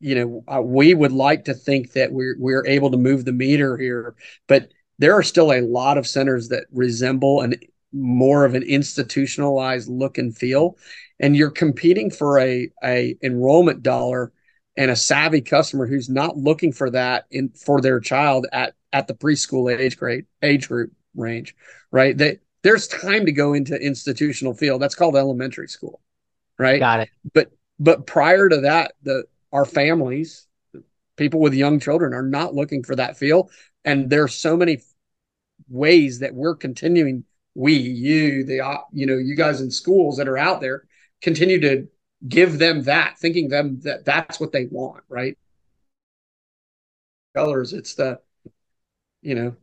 [0.00, 3.76] you know we would like to think that we're we're able to move the meter
[3.76, 4.14] here
[4.46, 7.54] but there are still a lot of centers that resemble an
[7.92, 10.76] more of an institutionalized look and feel.
[11.18, 14.32] And you're competing for a a enrollment dollar
[14.76, 19.06] and a savvy customer who's not looking for that in for their child at at
[19.08, 21.54] the preschool age grade age group range
[21.90, 22.16] right?
[22.16, 24.82] They there's time to go into institutional field.
[24.82, 26.00] That's called elementary school,
[26.60, 26.78] right?
[26.78, 27.08] Got it.
[27.32, 30.46] But but prior to that, the our families,
[31.16, 33.50] people with young children, are not looking for that feel,
[33.84, 34.82] and there's so many
[35.68, 37.24] ways that we're continuing.
[37.54, 40.84] We, you, the uh, you know, you guys in schools that are out there,
[41.20, 41.88] continue to
[42.28, 45.36] give them that, thinking them that that's what they want, right?
[47.34, 48.20] Colors, it's the,
[49.22, 49.56] you know,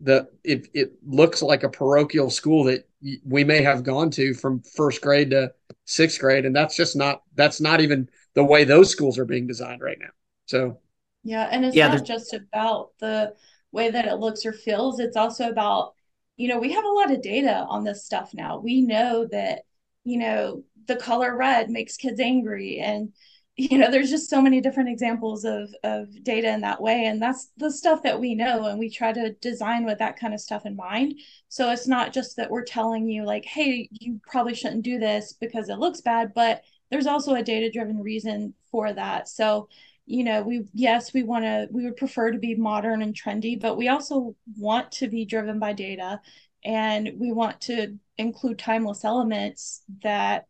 [0.00, 2.88] the it it looks like a parochial school that
[3.24, 5.52] we may have gone to from first grade to
[5.86, 9.46] sixth grade, and that's just not that's not even the way those schools are being
[9.46, 10.10] designed right now.
[10.46, 10.78] So
[11.22, 13.34] yeah, and it's yeah, not just about the
[13.72, 15.00] way that it looks or feels.
[15.00, 15.94] It's also about
[16.36, 18.58] you know we have a lot of data on this stuff now.
[18.58, 19.62] We know that
[20.04, 23.12] you know the color red makes kids angry and
[23.58, 27.06] you know there's just so many different examples of of data in that way.
[27.06, 30.32] And that's the stuff that we know and we try to design with that kind
[30.32, 31.14] of stuff in mind.
[31.48, 35.32] So it's not just that we're telling you like hey you probably shouldn't do this
[35.32, 39.28] because it looks bad but there's also a data driven reason for that.
[39.28, 39.68] So
[40.06, 43.60] you know we yes we want to we would prefer to be modern and trendy
[43.60, 46.20] but we also want to be driven by data.
[46.64, 50.46] And we want to include timeless elements that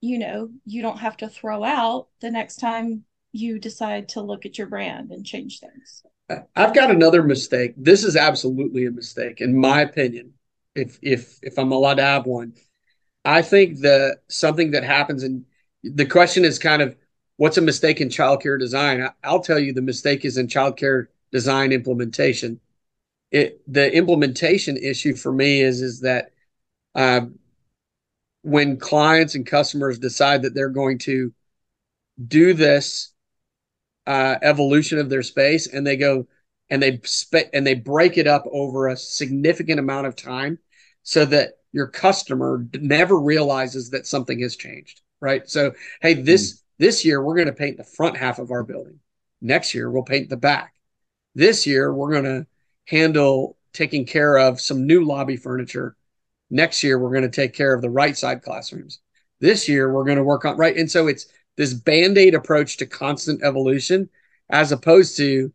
[0.00, 4.46] you know you don't have to throw out the next time you decide to look
[4.46, 6.02] at your brand and change things.
[6.56, 7.74] I've got another mistake.
[7.76, 10.32] This is absolutely a mistake in my opinion
[10.74, 12.54] if if if i'm allowed to have one.
[13.24, 15.44] I think that something that happens and
[15.82, 16.96] the question is kind of
[17.36, 19.08] what's a mistake in childcare design?
[19.24, 22.60] I'll tell you the mistake is in childcare design implementation.
[23.30, 26.32] It the implementation issue for me is is that
[26.94, 27.38] um,
[28.48, 31.32] when clients and customers decide that they're going to
[32.26, 33.12] do this
[34.06, 36.26] uh, evolution of their space and they go
[36.70, 40.58] and they spe- and they break it up over a significant amount of time
[41.02, 45.48] so that your customer never realizes that something has changed right?
[45.48, 46.62] So hey this mm.
[46.78, 49.00] this year we're going to paint the front half of our building.
[49.40, 50.74] Next year we'll paint the back.
[51.34, 52.46] This year we're going to
[52.86, 55.96] handle taking care of some new lobby furniture
[56.50, 59.00] next year we're going to take care of the right side classrooms.
[59.40, 62.86] This year we're going to work on right and so it's this band-aid approach to
[62.86, 64.08] constant evolution
[64.50, 65.52] as opposed to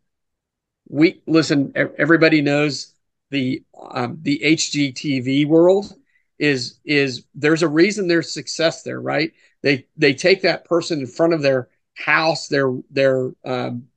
[0.89, 2.93] we listen everybody knows
[3.31, 5.93] the um, the hgtv world
[6.39, 9.31] is is there's a reason there's success there right?
[9.61, 13.87] They they take that person in front of their house their their um,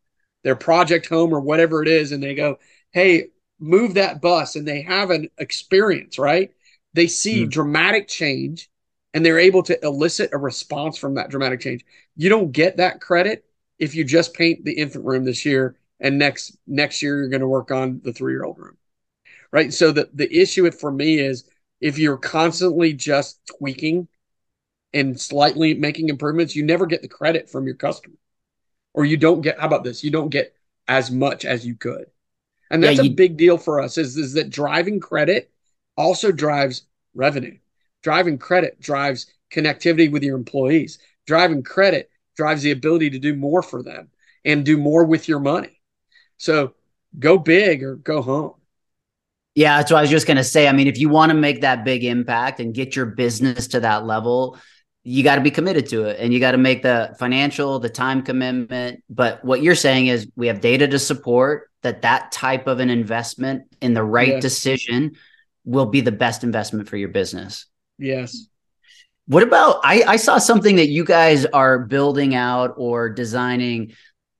[0.44, 2.58] their project home or whatever it is and they go
[2.92, 3.28] hey
[3.58, 6.52] move that bus and they have an experience right
[6.96, 7.50] they see mm.
[7.50, 8.70] dramatic change
[9.14, 11.84] and they're able to elicit a response from that dramatic change.
[12.16, 13.44] You don't get that credit
[13.78, 17.42] if you just paint the infant room this year and next next year you're going
[17.42, 18.76] to work on the 3-year-old room.
[19.52, 19.72] Right?
[19.72, 21.48] So the the issue for me is
[21.80, 24.08] if you're constantly just tweaking
[24.94, 28.16] and slightly making improvements, you never get the credit from your customer.
[28.94, 30.02] Or you don't get how about this?
[30.02, 30.54] You don't get
[30.88, 32.06] as much as you could.
[32.70, 35.50] And that's yeah, you, a big deal for us is, is that driving credit
[35.96, 36.82] also drives
[37.14, 37.58] revenue.
[38.02, 40.98] Driving credit drives connectivity with your employees.
[41.26, 44.10] Driving credit drives the ability to do more for them
[44.44, 45.80] and do more with your money.
[46.36, 46.74] So
[47.18, 48.54] go big or go home.
[49.54, 50.68] Yeah, that's what I was just going to say.
[50.68, 53.80] I mean, if you want to make that big impact and get your business to
[53.80, 54.58] that level,
[55.02, 57.88] you got to be committed to it and you got to make the financial, the
[57.88, 59.02] time commitment.
[59.08, 62.90] But what you're saying is we have data to support that that type of an
[62.90, 65.16] investment in the right decision
[65.66, 67.66] will be the best investment for your business.
[67.98, 68.46] Yes.
[69.26, 73.92] What about I, I saw something that you guys are building out or designing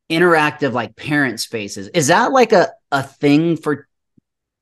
[0.09, 1.89] interactive like parent spaces.
[1.89, 3.89] Is that like a, a thing for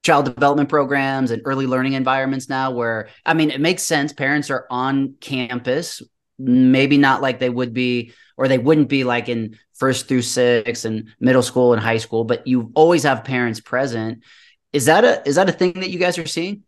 [0.03, 4.51] child development programs and early learning environments now where I mean it makes sense parents
[4.51, 6.03] are on campus
[6.39, 10.85] maybe not like they would be or they wouldn't be like in first through six
[10.85, 14.23] and middle school and high school but you always have parents present
[14.75, 16.65] is that a is that a thing that you guys are seeing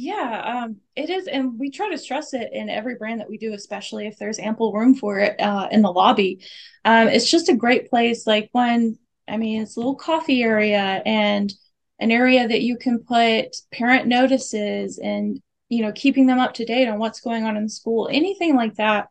[0.00, 3.36] yeah, um, it is, and we try to stress it in every brand that we
[3.36, 6.38] do, especially if there's ample room for it uh, in the lobby.
[6.84, 8.24] Um, it's just a great place.
[8.24, 11.52] Like when, I mean, it's a little coffee area and
[11.98, 16.64] an area that you can put parent notices and you know keeping them up to
[16.64, 19.08] date on what's going on in school, anything like that.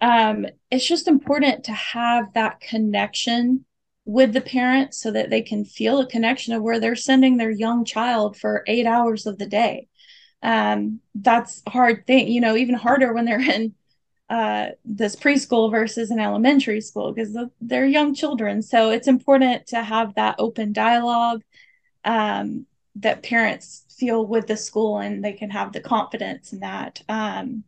[0.00, 3.64] Um, it's just important to have that connection
[4.08, 7.50] with the parent so that they can feel a connection of where they're sending their
[7.50, 9.86] young child for eight hours of the day
[10.42, 13.74] um, that's a hard thing, you know, even harder when they're in
[14.30, 18.62] uh, this preschool versus an elementary school because they're young children.
[18.62, 21.42] So it's important to have that open dialogue
[22.04, 22.66] um,
[22.96, 27.02] that parents feel with the school and they can have the confidence in that.
[27.08, 27.64] Um,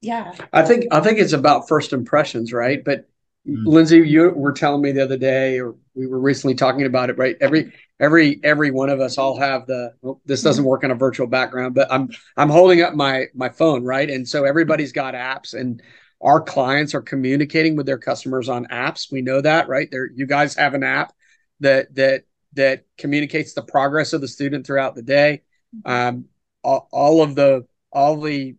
[0.00, 0.34] yeah.
[0.52, 2.82] I think I think it's about first impressions, right?
[2.84, 3.08] But
[3.48, 3.68] Mm-hmm.
[3.68, 7.18] Lyndsey, you were telling me the other day, or we were recently talking about it,
[7.18, 7.36] right?
[7.40, 10.96] Every every every one of us all have the well, this doesn't work on a
[10.96, 14.10] virtual background, but I'm I'm holding up my my phone, right?
[14.10, 15.80] And so everybody's got apps and
[16.20, 19.12] our clients are communicating with their customers on apps.
[19.12, 19.88] We know that, right?
[19.90, 21.14] There you guys have an app
[21.60, 25.42] that that that communicates the progress of the student throughout the day.
[25.84, 26.26] Um,
[26.64, 28.56] all, all of the all the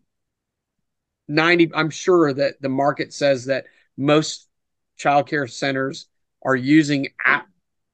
[1.28, 3.66] 90 I'm sure that the market says that
[3.98, 4.47] most
[5.00, 6.08] childcare centers
[6.44, 7.48] are using app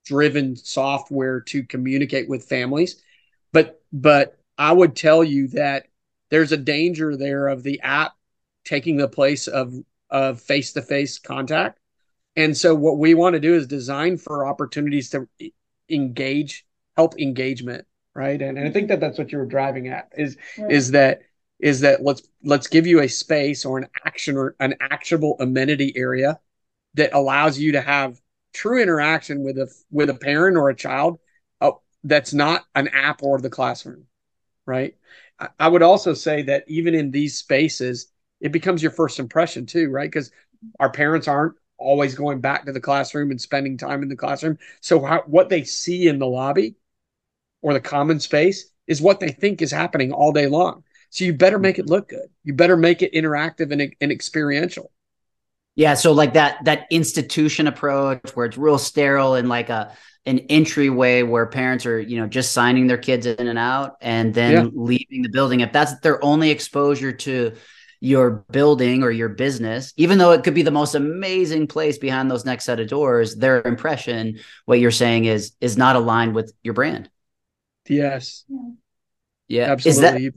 [0.06, 3.02] driven software to communicate with families.
[3.52, 5.88] But but I would tell you that
[6.30, 8.14] there's a danger there of the app
[8.66, 9.74] taking the place of
[10.10, 11.80] of face to face contact.
[12.36, 15.28] And so what we want to do is design for opportunities to
[15.90, 17.86] engage, help engagement,
[18.16, 18.42] right?
[18.42, 20.72] And, and I think that that's what you were driving at is right.
[20.72, 21.22] is that
[21.60, 25.94] is that let's let's give you a space or an action or an actionable amenity
[25.96, 26.40] area
[26.96, 28.20] that allows you to have
[28.54, 31.20] true interaction with a with a parent or a child
[31.62, 31.72] uh,
[32.04, 34.06] that's not an app or the classroom
[34.66, 34.96] right?
[35.40, 38.08] I, I would also say that even in these spaces
[38.42, 40.10] it becomes your first impression too right?
[40.10, 40.32] Because
[40.80, 44.58] our parents aren't always going back to the classroom and spending time in the classroom.
[44.82, 46.76] So how, what they see in the lobby
[47.62, 50.84] or the common space is what they think is happening all day long.
[51.10, 52.30] So you better make it look good.
[52.44, 54.92] You better make it interactive and, and experiential
[55.76, 59.96] yeah, so like that that institution approach where it's real sterile and like a
[60.26, 64.34] an entryway where parents are, you know, just signing their kids in and out and
[64.34, 64.72] then yeah.
[64.74, 65.60] leaving the building.
[65.60, 67.54] If that's their only exposure to,
[68.04, 72.30] your building or your business, even though it could be the most amazing place behind
[72.30, 76.52] those next set of doors, their impression, what you're saying is is not aligned with
[76.64, 77.10] your brand.
[77.88, 78.44] Yes.
[79.48, 79.72] Yeah.
[79.72, 80.32] Absolutely.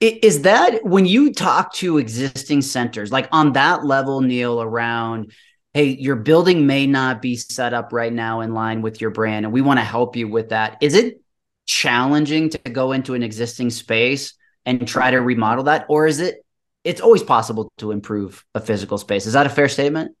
[0.00, 5.32] Is that when you talk to existing centers, like on that level, Neel, around,
[5.74, 9.44] hey, your building may not be set up right now in line with your brand,
[9.44, 10.78] and we want to help you with that.
[10.80, 11.20] Is it
[11.66, 14.34] challenging to go into an existing space
[14.64, 15.84] and try to remodel that?
[15.88, 16.44] Or is it
[16.82, 19.26] it's always possible to improve a physical space.
[19.26, 20.16] Is that a fair statement?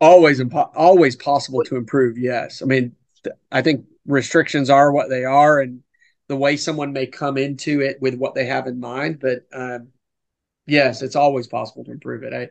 [0.00, 2.62] Always impo- always possible to improve yes.
[2.62, 2.94] I mean
[3.24, 5.82] th- i think restrictions are what they are and
[6.28, 9.88] the way someone may come into it with what they have in mind but um,
[10.66, 12.48] yes it's always possible to improve it i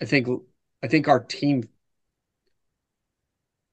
[0.00, 0.28] i think
[0.82, 1.62] i think our team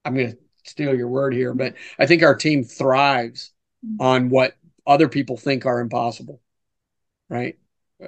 [0.05, 3.51] i'm going to steal your word here but i think our team thrives
[3.99, 4.55] on what
[4.85, 6.41] other people think are impossible.
[7.29, 7.57] Right.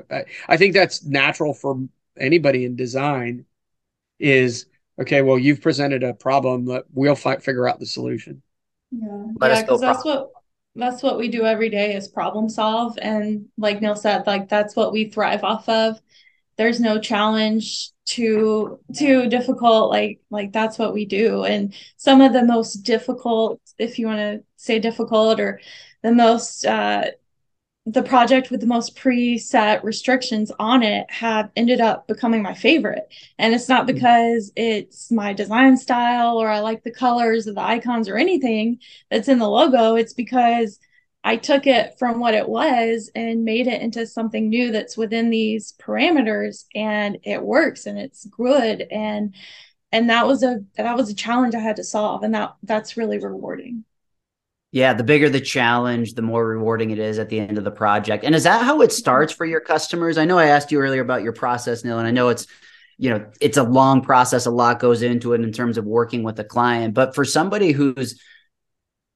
[0.09, 3.45] I, I think that's natural for anybody in design
[4.19, 4.65] is
[4.99, 8.41] okay, well, you've presented a problem we'll fi- figure out the solution.
[8.93, 9.25] Yeah.
[9.39, 10.29] Let yeah, because that's what
[10.75, 12.97] that's what we do every day is problem solve.
[13.01, 15.99] And like Neel said, like that's what we thrive off of.
[16.57, 19.89] There's no challenge too too difficult.
[19.89, 21.43] Like like that's what we do.
[21.43, 25.59] And some of the most difficult, if you want to say difficult or
[26.03, 27.05] the most uh,
[27.85, 33.07] the project with the most preset restrictions on it have ended up becoming my favorite.
[33.37, 33.93] And it's not hmm.
[33.93, 38.79] because it's my design style or I like the colors of the icons or anything
[39.11, 39.95] that's in the logo.
[39.95, 40.79] It's because
[41.25, 45.29] I took it from what it was and made it into something new that's within
[45.29, 49.33] these parameters and it works and it's good and
[49.93, 52.97] and that was a that was a challenge I had to solve and that that's
[52.97, 53.85] really rewarding.
[54.73, 57.69] Yeah, the bigger the challenge, the more rewarding it is at the end of the
[57.69, 58.23] project.
[58.23, 60.17] And is that how it starts for your customers?
[60.17, 62.47] I know I asked you earlier about your process, Neel, and I know it's
[62.97, 66.21] you know it's a long process a lot goes into it in terms of working
[66.21, 68.21] with a client but for somebody who's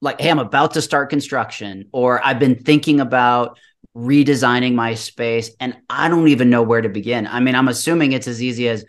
[0.00, 3.56] like hey i'm about to start construction or i've been thinking about
[3.96, 8.10] redesigning my space and i don't even know where to begin i mean i'm assuming
[8.10, 8.84] it's as easy as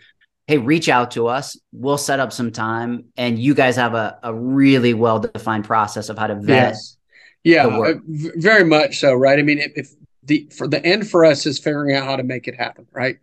[0.50, 1.56] hey, reach out to us.
[1.70, 6.08] We'll set up some time, and you guys have a, a really well defined process
[6.08, 6.70] of how to vet.
[6.70, 6.96] Yes.
[7.44, 9.14] Yeah, uh, very much so.
[9.14, 9.38] Right.
[9.38, 9.90] I mean, if, if,
[10.24, 12.88] the for the end for us is figuring out how to make it happen.
[12.90, 13.18] Right.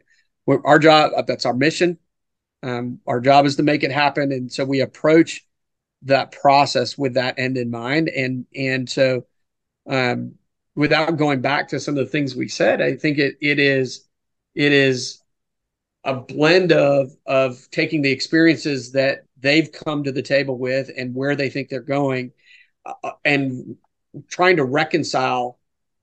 [0.45, 1.97] We're, our job uh, that's our mission.
[2.63, 5.45] Um, our job is to make it happen, and so we approach
[6.03, 8.07] that process with that end in mind.
[8.07, 9.25] And and so,
[9.86, 10.36] um,
[10.75, 14.07] without going back to some of the things we said, I think it it is
[14.55, 15.21] it is
[16.07, 21.13] a blend of of taking the experiences that they've come to the table with and
[21.13, 22.31] where they think they're going
[22.85, 23.75] uh, uh, and
[24.29, 25.59] trying to reconcile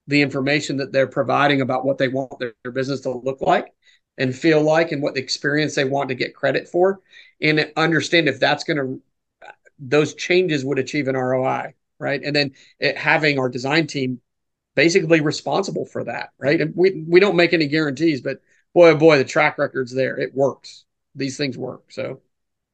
[0.06, 3.72] the information that they're providing about what they want their, their, business to look like
[4.18, 7.00] and feel like and what the experience they want to get credit for
[7.40, 9.02] and understand if that's going to
[9.78, 12.22] those changes would achieve an ROI right?
[12.22, 14.20] And then it, having our design team
[14.74, 16.60] basically responsible for that right?
[16.60, 18.40] And we we don't make any guarantees but
[18.74, 20.18] boy, oh boy, the track record's there.
[20.18, 20.84] It works.
[21.14, 21.84] These things work.
[21.90, 22.20] So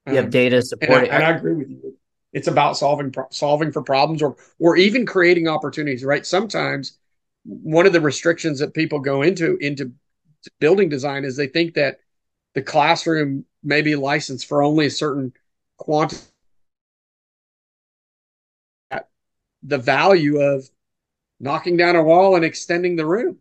[0.06, 1.10] you have um, data supporting.
[1.10, 1.96] And, and, I agree with you.
[2.32, 6.04] It's about solving solving for problems or or even creating opportunities.
[6.04, 6.24] Right.
[6.24, 6.98] Sometimes
[7.44, 9.92] one of the restrictions that people go into into
[10.58, 11.98] building design is they think that
[12.54, 15.32] the classroom may be licensed for only a certain
[15.76, 16.22] quantity.
[19.62, 20.70] The value of
[21.38, 23.38] knocking down a wall and extending the room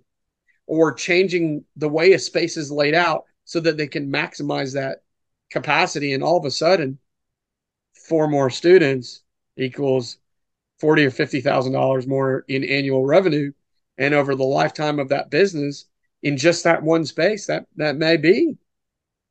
[0.70, 5.02] or changing the way a space is laid out so that they can maximize that
[5.50, 6.14] capacity.
[6.14, 7.00] And all of a sudden,
[8.08, 9.24] four more students
[9.58, 10.20] equals
[10.80, 13.52] forty or fifty thousand dollars more in annual revenue.
[13.98, 15.86] And over the lifetime of that business,
[16.22, 18.56] in just that one space, that that may be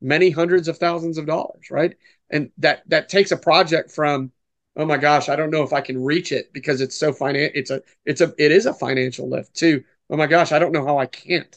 [0.01, 1.97] many hundreds of thousands of dollars, right?
[2.30, 4.32] And that that takes a project from,
[4.74, 7.53] oh my gosh, I don't know if I can reach it because it's so finan-
[7.55, 10.72] it's a it's a it is a financial lift too oh my gosh, I don't
[10.72, 11.56] know how I can't.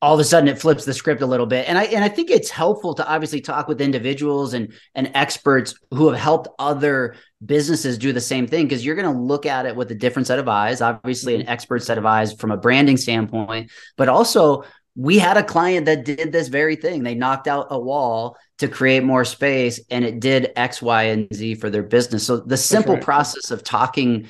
[0.00, 2.08] All of a sudden, it flips the script a little bit, and I and I
[2.08, 7.16] think it's helpful to obviously talk with individuals and and experts who have helped other
[7.44, 10.28] businesses do the same thing because you're going to look at it with a different
[10.28, 11.50] set of eyes, obviously an mm-hmm.
[11.50, 14.64] expert set of eyes from a branding standpoint, but also
[14.98, 17.04] we had a client that did this very thing.
[17.04, 21.28] They knocked out a wall to create more space and it did X, Y, and
[21.32, 22.26] Z for their business.
[22.26, 23.02] So the simple right.
[23.02, 24.28] process of talking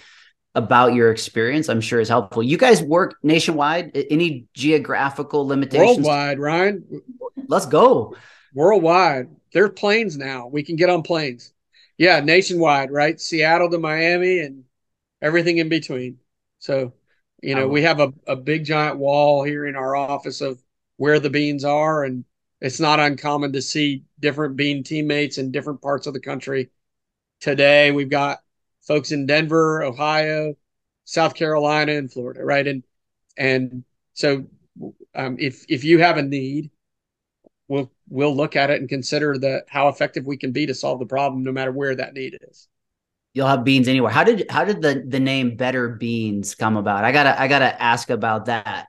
[0.58, 2.42] about your experience, I'm sure is helpful.
[2.42, 3.96] You guys work nationwide.
[4.10, 6.06] Any geographical limitations?
[6.06, 7.02] Worldwide, Ryan.
[7.46, 8.16] Let's go.
[8.52, 9.28] Worldwide.
[9.52, 10.48] There's planes now.
[10.48, 11.52] We can get on planes.
[11.96, 13.18] Yeah, nationwide, right?
[13.20, 14.64] Seattle to Miami and
[15.22, 16.18] everything in between.
[16.58, 16.92] So
[17.42, 20.60] You know, we have a, a big giant wall here in our office of
[20.96, 22.24] where the beans are, and
[22.60, 26.70] it's not uncommon to see different bean teammates in different parts of the country.
[27.40, 28.40] Today, we've got
[28.88, 30.54] folks in Denver, Ohio,
[31.04, 32.66] South Carolina, and Florida, right?
[32.66, 32.82] And
[33.36, 33.84] and
[34.14, 34.46] so,
[35.14, 36.70] um, if if you have a need,
[37.68, 40.98] we'll we'll look at it and consider the how effective we can be to solve
[40.98, 42.66] the problem, no matter where that need is.
[43.34, 44.10] You'll have beans anywhere.
[44.10, 47.04] How did how did the the name Better Beans come about?
[47.04, 48.88] I gotta I gotta ask about that.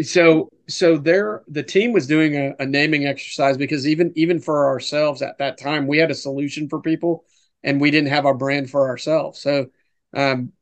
[0.00, 4.66] So so there the team was doing a, a naming exercise because even even for
[4.66, 7.24] ourselves at that time we had a solution for people
[7.64, 9.40] and we didn't have our brand for ourselves.
[9.40, 9.66] So
[10.14, 10.52] um,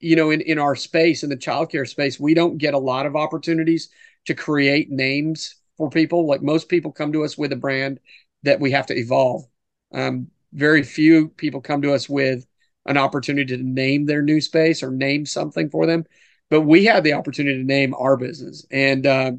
[0.00, 3.06] you know, in, in our space, in the childcare space, we don't get a lot
[3.06, 3.90] of opportunities
[4.26, 6.26] to create names for people.
[6.26, 8.00] Like most people come to us with a brand
[8.42, 9.46] that we have to evolve.
[9.92, 12.46] Um, very few people come to us with
[12.86, 16.06] an opportunity to name their new space or name something for them.
[16.48, 18.66] But we had the opportunity to name our business.
[18.70, 19.32] And, uh,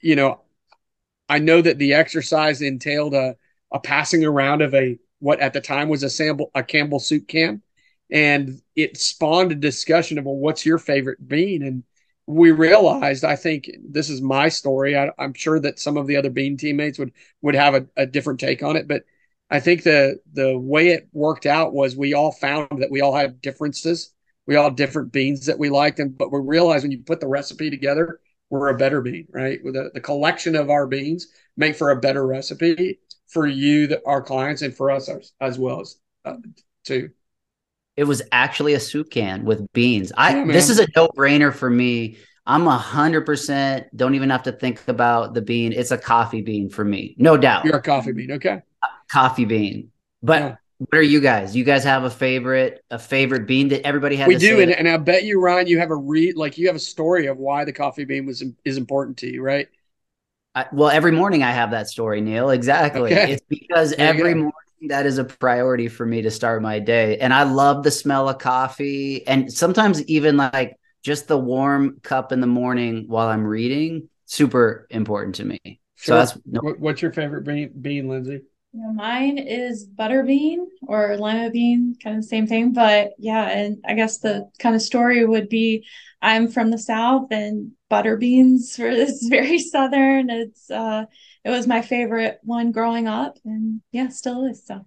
[0.00, 0.40] you know,
[1.28, 3.36] I know that the exercise entailed a,
[3.70, 7.28] a passing around of a what at the time was a sample a Campbell soup
[7.28, 7.62] can.
[8.10, 11.62] And it spawned a discussion of well what's your favorite bean?
[11.62, 11.84] And
[12.26, 14.96] we realized i think this is my story.
[14.96, 17.12] I, am sure that some of the other bean teammates would
[17.42, 18.86] would have a, a, different take on it.
[18.88, 19.04] But
[19.50, 23.14] i think the the way it worked out was we all found that we all
[23.14, 24.12] had differences.
[24.46, 26.00] We all different beans that we liked.
[26.00, 29.62] And but we realized when you put the recipe together we're a better bean right?
[29.64, 34.02] With the, the collection of our beans make for a better recipe for you the,
[34.06, 36.36] our clients and for us as, as well as uh,
[36.84, 37.10] too
[37.98, 40.12] it was actually a soup can with beans.
[40.16, 42.18] I yeah, this is a no brainer for me.
[42.46, 43.88] I'm a hundred percent.
[43.94, 45.72] Don't even have to think about the bean.
[45.72, 47.64] It's a coffee bean for me, no doubt.
[47.64, 48.62] You're a coffee bean, okay?
[49.10, 49.90] coffee bean.
[50.22, 50.56] But yeah.
[50.78, 51.56] what are you guys?
[51.56, 54.28] You guys have a favorite a favorite bean that everybody has?
[54.28, 56.76] We do, and, and, I bet you, Ryan, you have a read like you have
[56.76, 59.66] a story of why the coffee bean was is important to you, right?
[60.58, 62.50] I, well, every morning I have that story, Neel.
[62.50, 63.12] Exactly.
[63.12, 63.32] Okay.
[63.32, 64.52] It's because every morning
[64.88, 67.16] that is a priority for me to start my day.
[67.18, 72.32] And I love the smell of coffee and sometimes even like just the warm cup
[72.32, 75.60] in the morning while I'm reading, super important to me.
[75.62, 75.78] Sure.
[75.94, 78.40] So that's no- what's your favorite bean, bean Lyndsey?
[78.72, 82.72] Yeah, mine is butter bean or lima bean, kind of the same thing.
[82.72, 85.86] But yeah, and I guess the kind of story would be
[86.20, 90.30] I'm from the South and butter beans for this very Southern.
[90.30, 91.06] It's uh
[91.44, 94.66] it was my favorite one growing up, and yeah, still is.
[94.66, 94.86] So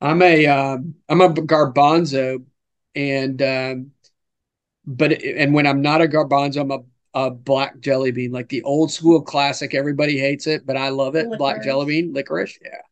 [0.00, 2.44] I'm a um, I'm um, a garbanzo,
[2.94, 3.90] and um,
[4.84, 6.80] but and when I'm not a garbanzo, I'm a
[7.16, 9.74] a black jelly bean, like the old school classic.
[9.74, 11.26] Everybody hates it, but I love it.
[11.26, 11.38] Licorice.
[11.38, 12.58] Black jelly bean, licorice.
[12.62, 12.82] Yeah.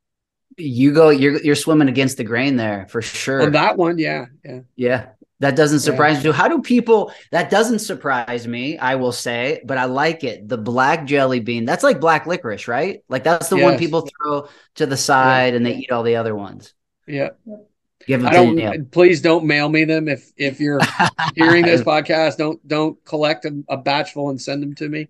[0.57, 1.11] You go.
[1.11, 3.43] You're you're swimming against the grain there for sure.
[3.43, 5.07] On that one, yeah, yeah, yeah.
[5.41, 6.30] That doesn't surprise me.
[6.30, 7.12] How do people?
[7.32, 8.78] That doesn't surprise me.
[8.78, 10.49] I will say, but I like it.
[10.49, 11.64] The black jelly bean.
[11.64, 13.03] That's like black licorice, right?
[13.09, 13.64] Like that's the yes.
[13.64, 15.57] one people throw to the side yeah.
[15.57, 16.72] and they eat all the other ones.
[17.07, 17.30] Yeah.
[18.07, 20.80] Give them I don't, please don't mail me them if if you're
[21.35, 22.37] hearing this podcast.
[22.37, 25.09] Don't don't collect a, a batch full and send them to me.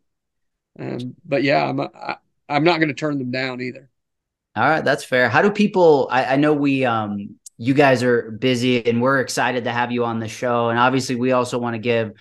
[0.79, 2.16] Um, but yeah, I'm a, I,
[2.49, 3.91] I'm not going to turn them down either.
[4.57, 5.29] All right, that's fair.
[5.29, 6.09] How do people?
[6.11, 10.05] I, I know we um you guys are busy and we're excited to have you
[10.05, 10.70] on the show.
[10.70, 12.12] And obviously, we also want to give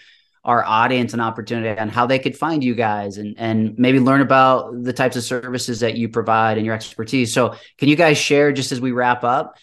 [0.44, 4.20] our audience an opportunity on how they could find you guys and and maybe learn
[4.20, 7.34] about the types of services that you provide and your expertise.
[7.34, 9.58] So, can you guys share just as we wrap up?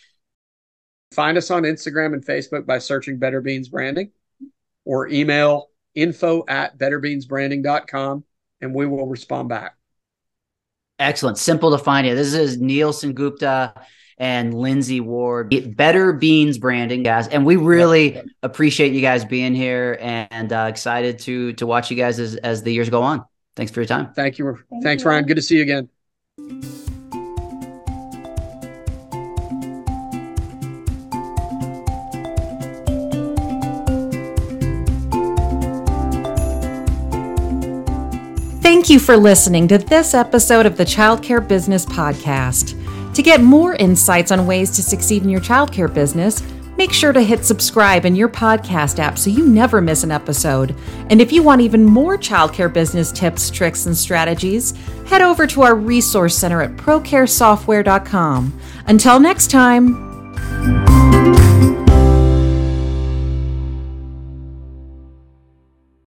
[1.12, 4.10] Find us on Instagram and Facebook by searching Better Beans Branding
[4.84, 8.24] or email info at betterbeansbranding.com
[8.60, 9.74] and we will respond back.
[10.98, 11.38] Excellent.
[11.38, 12.14] Simple to find it.
[12.14, 13.72] This is Neel Sengupta
[14.20, 15.74] and Lyndsey Ward.
[15.76, 21.18] Better Beans branding, guys, and we really appreciate you guys being here and uh, excited
[21.20, 23.24] to to watch you guys as as the years go on.
[23.56, 24.12] Thanks for your time.
[24.14, 24.56] Thank you.
[24.70, 25.08] Thank Thanks, you.
[25.08, 25.24] Ryan.
[25.24, 25.88] Good to see you again.
[38.62, 42.76] Thank you for listening to this episode of the Childcare Business Podcast.
[43.20, 46.42] To get more insights on ways to succeed in your childcare business,
[46.78, 50.74] make sure to hit subscribe in your podcast app so you never miss an episode.
[51.10, 54.70] And if you want even more childcare business tips, tricks, and strategies,
[55.06, 58.58] head over to our resource center at procaresoftware.com.
[58.86, 60.06] Until next time.